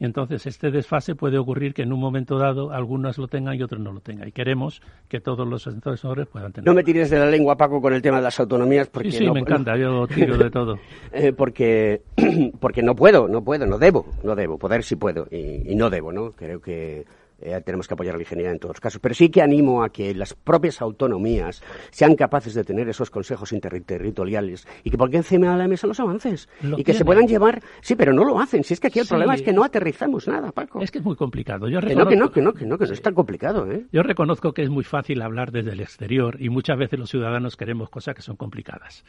[0.00, 3.62] y entonces este desfase puede ocurrir que en un momento dado algunas lo tengan y
[3.62, 4.28] otros no lo tengan.
[4.28, 6.66] Y queremos que todos los asesores puedan tener.
[6.66, 8.88] No me tires de la lengua, Paco, con el tema de las autonomías.
[8.88, 10.78] Porque sí, sí, me encanta, yo tiro de todo.
[11.10, 12.02] Eh, porque,
[12.60, 14.58] porque no puedo, no puedo, no debo, no debo.
[14.58, 16.32] Poder sí puedo y, y no debo, ¿no?
[16.32, 17.06] Creo que
[17.40, 19.00] eh, tenemos que apoyar la ingeniería en todos los casos.
[19.00, 23.52] Pero sí que animo a que las propias autonomías sean capaces de tener esos consejos
[23.52, 27.62] interterritoriales y que pongan encima de la mesa los avances y que se puedan llevar.
[27.80, 28.64] Sí, pero no lo hacen.
[28.64, 30.80] Si es que aquí el problema es que no aterrizamos nada, Paco.
[30.80, 31.68] Es que es muy complicado.
[31.68, 33.70] Yo que no, que no, que no, que no, que no es tan complicado.
[33.70, 33.86] ¿eh?
[33.92, 37.56] Yo reconozco que es muy fácil hablar desde el exterior y muchas veces los ciudadanos
[37.56, 39.04] queremos cosas que son complicadas.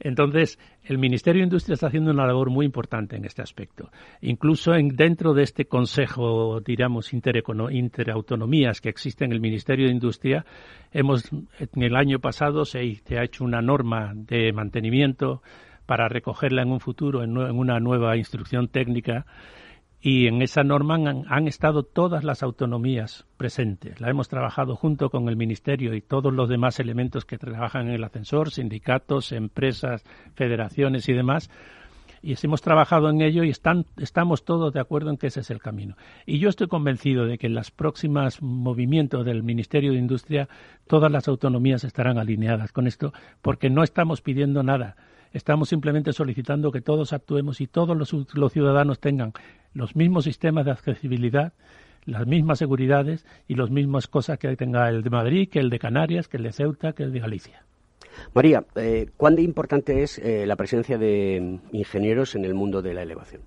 [0.00, 3.90] Entonces, el Ministerio de Industria está haciendo una labor muy importante en este aspecto.
[4.20, 10.44] Incluso dentro de este Consejo, diríamos, interautonomías que existe en el Ministerio de Industria,
[10.92, 15.42] hemos, en el año pasado se, ha hecho una norma de mantenimiento
[15.86, 19.24] para recogerla en un futuro en una nueva instrucción técnica
[20.00, 24.00] y en esa norma han, estado todas las autonomías presentes.
[24.00, 27.94] La hemos trabajado junto con el Ministerio y todos los demás elementos que trabajan en
[27.94, 31.50] el ascensor, sindicatos, empresas, federaciones y demás.
[32.22, 35.60] Y hemos trabajado en ello y estamos todos de acuerdo en que ese es el
[35.60, 35.96] camino.
[36.24, 40.48] Y yo estoy convencido de que en los próximos movimientos del Ministerio de Industria
[40.86, 44.96] todas las autonomías estarán alineadas con esto, porque no estamos pidiendo nada.
[45.36, 47.94] Estamos simplemente solicitando que todos actuemos y todos
[48.32, 49.34] los ciudadanos tengan
[49.74, 51.52] los mismos sistemas de accesibilidad,
[52.06, 55.78] las mismas seguridades y las mismas cosas que tenga el de Madrid, que el de
[55.78, 57.66] Canarias, que el de Ceuta, que el de Galicia.
[58.32, 62.94] María, eh, ¿cuán de importante es eh, la presencia de ingenieros en el mundo de
[62.94, 63.42] la elevación?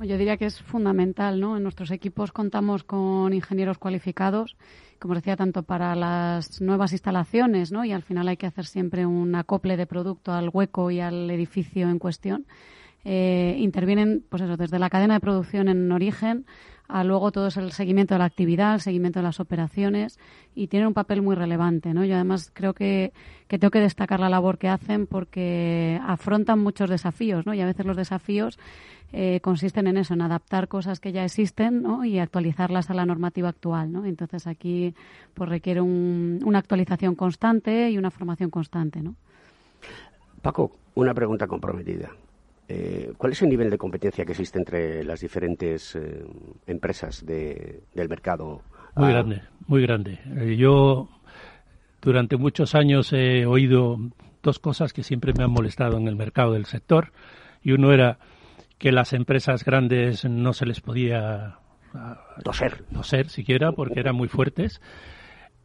[0.00, 1.58] Yo diría que es fundamental, ¿no?
[1.58, 4.56] En nuestros equipos contamos con ingenieros cualificados,
[4.98, 7.84] como decía, tanto para las nuevas instalaciones, ¿no?
[7.84, 11.30] Y al final hay que hacer siempre un acople de producto al hueco y al
[11.30, 12.46] edificio en cuestión
[13.08, 16.44] eh, intervienen pues eso, desde la cadena de producción en origen
[16.88, 20.18] a luego todo es el seguimiento de la actividad, el seguimiento de las operaciones
[20.56, 21.92] y tienen un papel muy relevante.
[21.94, 22.04] ¿no?
[22.04, 23.12] Yo además creo que,
[23.46, 27.54] que tengo que destacar la labor que hacen porque afrontan muchos desafíos ¿no?
[27.54, 28.58] y a veces los desafíos
[29.12, 32.04] eh, consisten en eso, en adaptar cosas que ya existen ¿no?
[32.04, 33.92] y actualizarlas a la normativa actual.
[33.92, 34.06] ¿no?
[34.06, 34.94] Entonces aquí
[35.34, 39.02] pues requiere un, una actualización constante y una formación constante.
[39.02, 39.14] ¿no?
[40.40, 42.10] Paco, una pregunta comprometida.
[42.68, 46.24] Eh, ¿Cuál es el nivel de competencia que existe entre las diferentes eh,
[46.66, 48.62] empresas del mercado?
[48.96, 50.18] Muy ah, grande, muy grande.
[50.36, 51.08] Eh, yo
[52.02, 53.98] durante muchos años he oído
[54.42, 57.12] dos cosas que siempre me han molestado en el mercado del sector.
[57.62, 58.18] Y uno era
[58.78, 61.58] que las empresas grandes no se les podía
[62.42, 64.80] toser, toser siquiera porque eran muy fuertes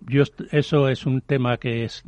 [0.07, 2.03] yo, eso es un tema que es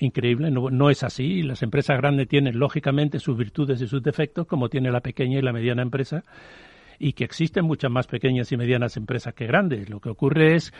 [0.00, 1.42] increíble, no, no, es así.
[1.42, 5.42] Las empresas grandes tienen, lógicamente, sus virtudes y sus defectos, como tiene la pequeña y
[5.42, 6.24] la mediana empresa,
[7.00, 9.88] y que existen muchas más pequeñas y medianas empresas que grandes.
[9.88, 10.72] Lo que ocurre es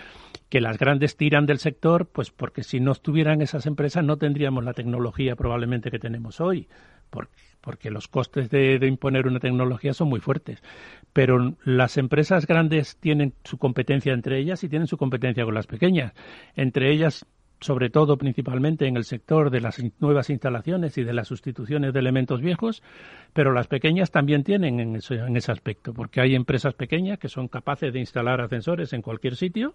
[0.50, 4.62] que las grandes tiran del sector, pues porque si no estuvieran esas empresas no tendríamos
[4.62, 6.68] la tecnología probablemente que tenemos hoy,
[7.08, 10.62] porque, porque los costes de, de imponer una tecnología son muy fuertes
[11.12, 15.66] pero las empresas grandes tienen su competencia entre ellas y tienen su competencia con las
[15.66, 16.12] pequeñas.
[16.54, 17.26] Entre ellas,
[17.60, 21.98] sobre todo principalmente en el sector de las nuevas instalaciones y de las sustituciones de
[22.00, 22.82] elementos viejos,
[23.32, 27.28] pero las pequeñas también tienen en ese, en ese aspecto, porque hay empresas pequeñas que
[27.28, 29.74] son capaces de instalar ascensores en cualquier sitio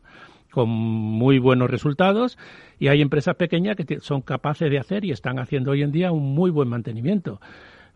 [0.51, 2.37] con muy buenos resultados
[2.79, 6.11] y hay empresas pequeñas que son capaces de hacer y están haciendo hoy en día
[6.11, 7.39] un muy buen mantenimiento.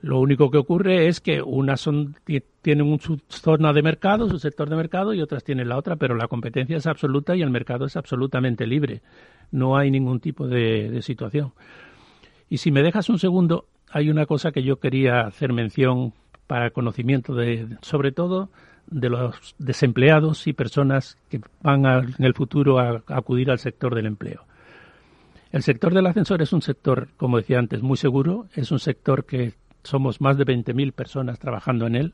[0.01, 2.15] Lo único que ocurre es que unas son,
[2.61, 6.15] tienen su zona de mercado, su sector de mercado, y otras tienen la otra, pero
[6.15, 9.01] la competencia es absoluta y el mercado es absolutamente libre.
[9.51, 11.51] No hay ningún tipo de, situación.
[12.49, 16.13] Y si me dejas un segundo, hay una cosa que yo quería hacer mención
[16.47, 18.49] para conocimiento de, sobre todo,
[18.87, 24.05] de los desempleados y personas que van en el futuro a acudir al sector del
[24.05, 24.45] empleo.
[25.51, 28.45] El sector del ascensor es un sector, como decía antes, muy seguro.
[28.53, 29.53] Es un sector que
[29.83, 32.13] somos más de 20.000 personas trabajando en él.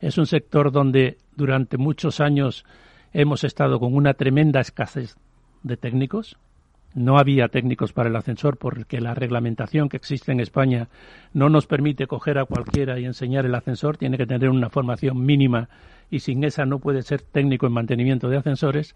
[0.00, 2.64] Es un sector donde durante muchos años
[3.12, 5.16] hemos estado con una tremenda escasez
[5.62, 6.36] de técnicos.
[6.94, 10.88] No había técnicos para el ascensor porque la reglamentación que existe en España
[11.32, 13.96] no nos permite coger a cualquiera y enseñar el ascensor.
[13.96, 15.68] Tiene que tener una formación mínima
[16.10, 18.94] y sin esa no puede ser técnico en mantenimiento de ascensores.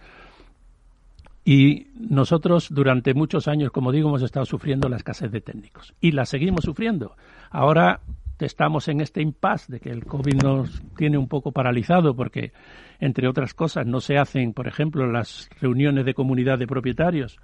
[1.49, 6.11] Y nosotros durante muchos años, como digo, hemos estado sufriendo la escasez de técnicos y
[6.11, 7.15] la seguimos sufriendo.
[7.51, 8.01] Ahora
[8.41, 12.51] estamos en este impasse de que el COVID nos tiene un poco paralizado porque,
[12.99, 17.39] entre otras cosas, no se hacen, por ejemplo, las reuniones de comunidad de propietarios.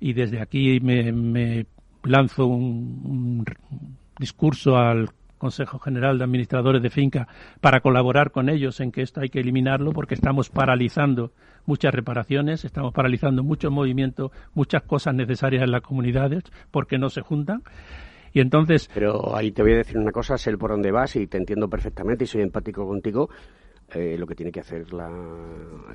[0.00, 1.66] Y desde aquí me,
[2.04, 3.44] lanzo un, un
[4.18, 7.28] discurso al Consejo General de Administradores de Finca
[7.60, 11.32] para colaborar con ellos en que esto hay que eliminarlo porque estamos paralizando
[11.64, 17.22] muchas reparaciones, estamos paralizando mucho movimiento, muchas cosas necesarias en las comunidades porque no se
[17.22, 17.62] juntan.
[18.32, 18.90] Y entonces.
[18.92, 21.68] Pero ahí te voy a decir una cosa, sé por dónde vas y te entiendo
[21.68, 23.30] perfectamente y soy empático contigo.
[23.94, 24.84] Eh, lo que tiene que hacer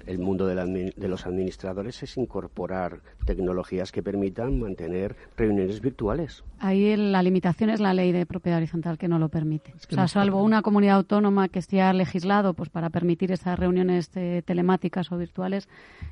[0.07, 6.43] el mundo de, los administradores es incorporar tecnologías que permitan mantener reuniones virtuales.
[6.57, 9.73] Ahí la limitación es la ley de propiedad horizontal que no lo permite.
[9.75, 14.41] o sea, salvo una comunidad autónoma que esté legislado pues para permitir esas reuniones eh,
[14.43, 15.69] telemáticas o virtuales.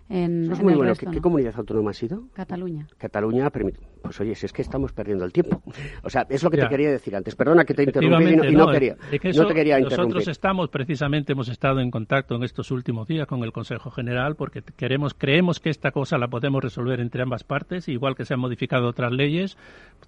[0.08, 0.94] En, Eso es muy bueno.
[0.94, 2.28] ¿Qué, comunidad autónoma ha sido?
[2.34, 2.88] Cataluña.
[3.00, 3.80] Cataluña permite.
[4.02, 5.62] Pues oye, si es que estamos perdiendo el tiempo.
[6.04, 7.36] O sea, es lo que te quería decir antes.
[7.36, 10.16] Perdona que te interrumpí y no, quería, no te quería interrumpir.
[10.16, 14.36] Nosotros estamos precisamente, hemos estado en contacto en estos últimos días con el Consejo General
[14.36, 18.34] porque queremos, creemos que esta cosa la podemos resolver entre ambas partes, igual que se
[18.34, 19.58] han modificado otras leyes,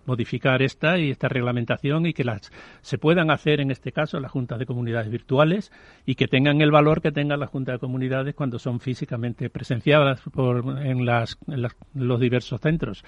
[0.06, 4.32] modificar esta y esta reglamentación y que las se puedan hacer en este caso las
[4.32, 5.72] juntas de comunidades virtuales
[6.06, 10.22] y que tengan el valor que tengan las juntas de comunidades cuando son físicamente presenciadas
[10.34, 13.04] por, en, las, en los diversos centros.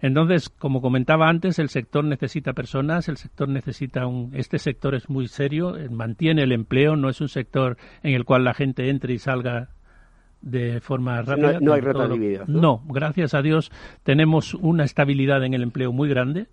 [0.00, 0.25] Entonces,
[0.58, 4.30] como comentaba antes, el sector necesita personas, el sector necesita un.
[4.34, 8.24] Este sector es muy serio, eh, mantiene el empleo, no es un sector en el
[8.24, 9.70] cual la gente entre y salga
[10.40, 11.58] de forma rápida.
[11.60, 12.46] No, hay rotatividad.
[12.46, 12.60] ¿no?
[12.60, 13.72] no, gracias a Dios
[14.02, 16.46] tenemos una estabilidad en el empleo muy grande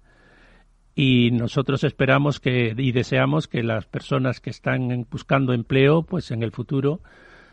[0.96, 6.44] y nosotros esperamos que y deseamos que las personas que están buscando empleo, pues en
[6.44, 7.02] el futuro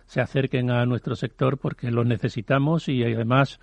[0.07, 3.61] se acerquen a nuestro sector porque lo necesitamos y además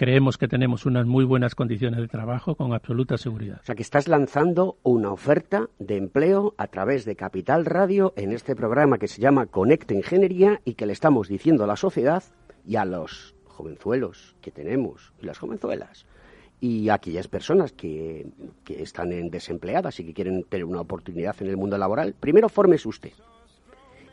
[0.00, 3.60] creemos que tenemos unas muy buenas condiciones de trabajo con absoluta seguridad.
[3.60, 8.32] O sea, que estás lanzando una oferta de empleo a través de Capital Radio en
[8.32, 12.24] este programa que se llama Conecta Ingeniería y que le estamos diciendo a la sociedad
[12.64, 16.06] y a los jovenzuelos que tenemos y las jovenzuelas
[16.62, 18.26] y a aquellas personas que,
[18.64, 22.88] que están desempleadas y que quieren tener una oportunidad en el mundo laboral, primero fórmese
[22.88, 23.12] usted.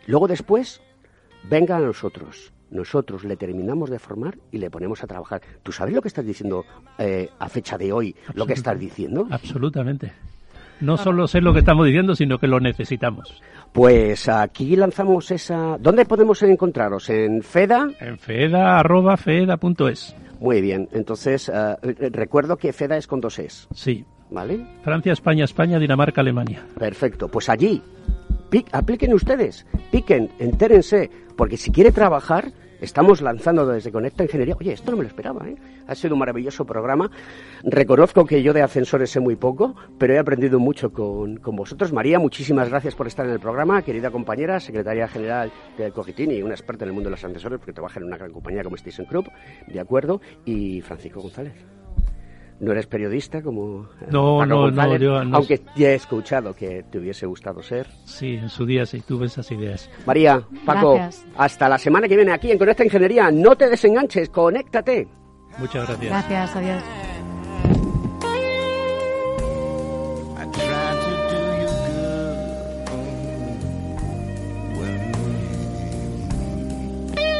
[0.06, 0.82] Luego después,
[1.50, 5.42] venga a nosotros nosotros le terminamos de formar y le ponemos a trabajar.
[5.64, 6.66] ¿Tú sabes lo que estás diciendo
[6.98, 8.16] eh, a fecha de hoy?
[8.34, 9.28] ¿Lo que estás diciendo?
[9.30, 10.14] Absolutamente.
[10.80, 13.42] No solo sé lo que estamos diciendo, sino que lo necesitamos.
[13.74, 15.78] Pues aquí lanzamos esa...
[15.80, 17.10] ¿Dónde podemos encontraros?
[17.10, 17.88] ¿En FEDA?
[18.00, 20.16] En FEDA, arroba feda.es.
[20.40, 20.88] Muy bien.
[20.92, 21.76] Entonces, eh,
[22.12, 23.68] recuerdo que FEDA es con dos es.
[23.74, 24.06] Sí.
[24.30, 24.66] ¿Vale?
[24.84, 26.64] Francia, España, España, Dinamarca, Alemania.
[26.78, 27.28] Perfecto.
[27.30, 27.82] Pues allí
[28.72, 34.56] apliquen ustedes, piquen, entérense, porque si quiere trabajar, estamos lanzando desde Conecta Ingeniería.
[34.60, 35.56] Oye, esto no me lo esperaba, ¿eh?
[35.88, 37.10] Ha sido un maravilloso programa.
[37.64, 41.94] Reconozco que yo de ascensores sé muy poco, pero he aprendido mucho con, con vosotros.
[41.94, 43.82] María, muchísimas gracias por estar en el programa.
[43.82, 47.60] Querida compañera, secretaria general del Cogitín y una experta en el mundo de los ascensores,
[47.60, 49.30] porque trabaja en una gran compañía como Station Group,
[49.68, 50.22] de acuerdo.
[50.46, 51.54] Y Francisco González
[52.60, 57.26] no eres periodista como eh, no, no, no, aunque ya he escuchado que te hubiese
[57.26, 57.88] gustado ser.
[58.06, 59.90] Sí, en su día sí tuve esas ideas.
[60.06, 61.00] María, Paco,
[61.38, 63.30] hasta la semana que viene aquí en Conecta Ingeniería.
[63.32, 65.08] No te desenganches, conéctate.
[65.60, 66.10] Muchas gracias.
[66.10, 66.84] Gracias, adiós.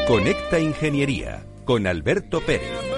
[0.08, 2.97] Conecta Ingeniería con Alberto Pérez.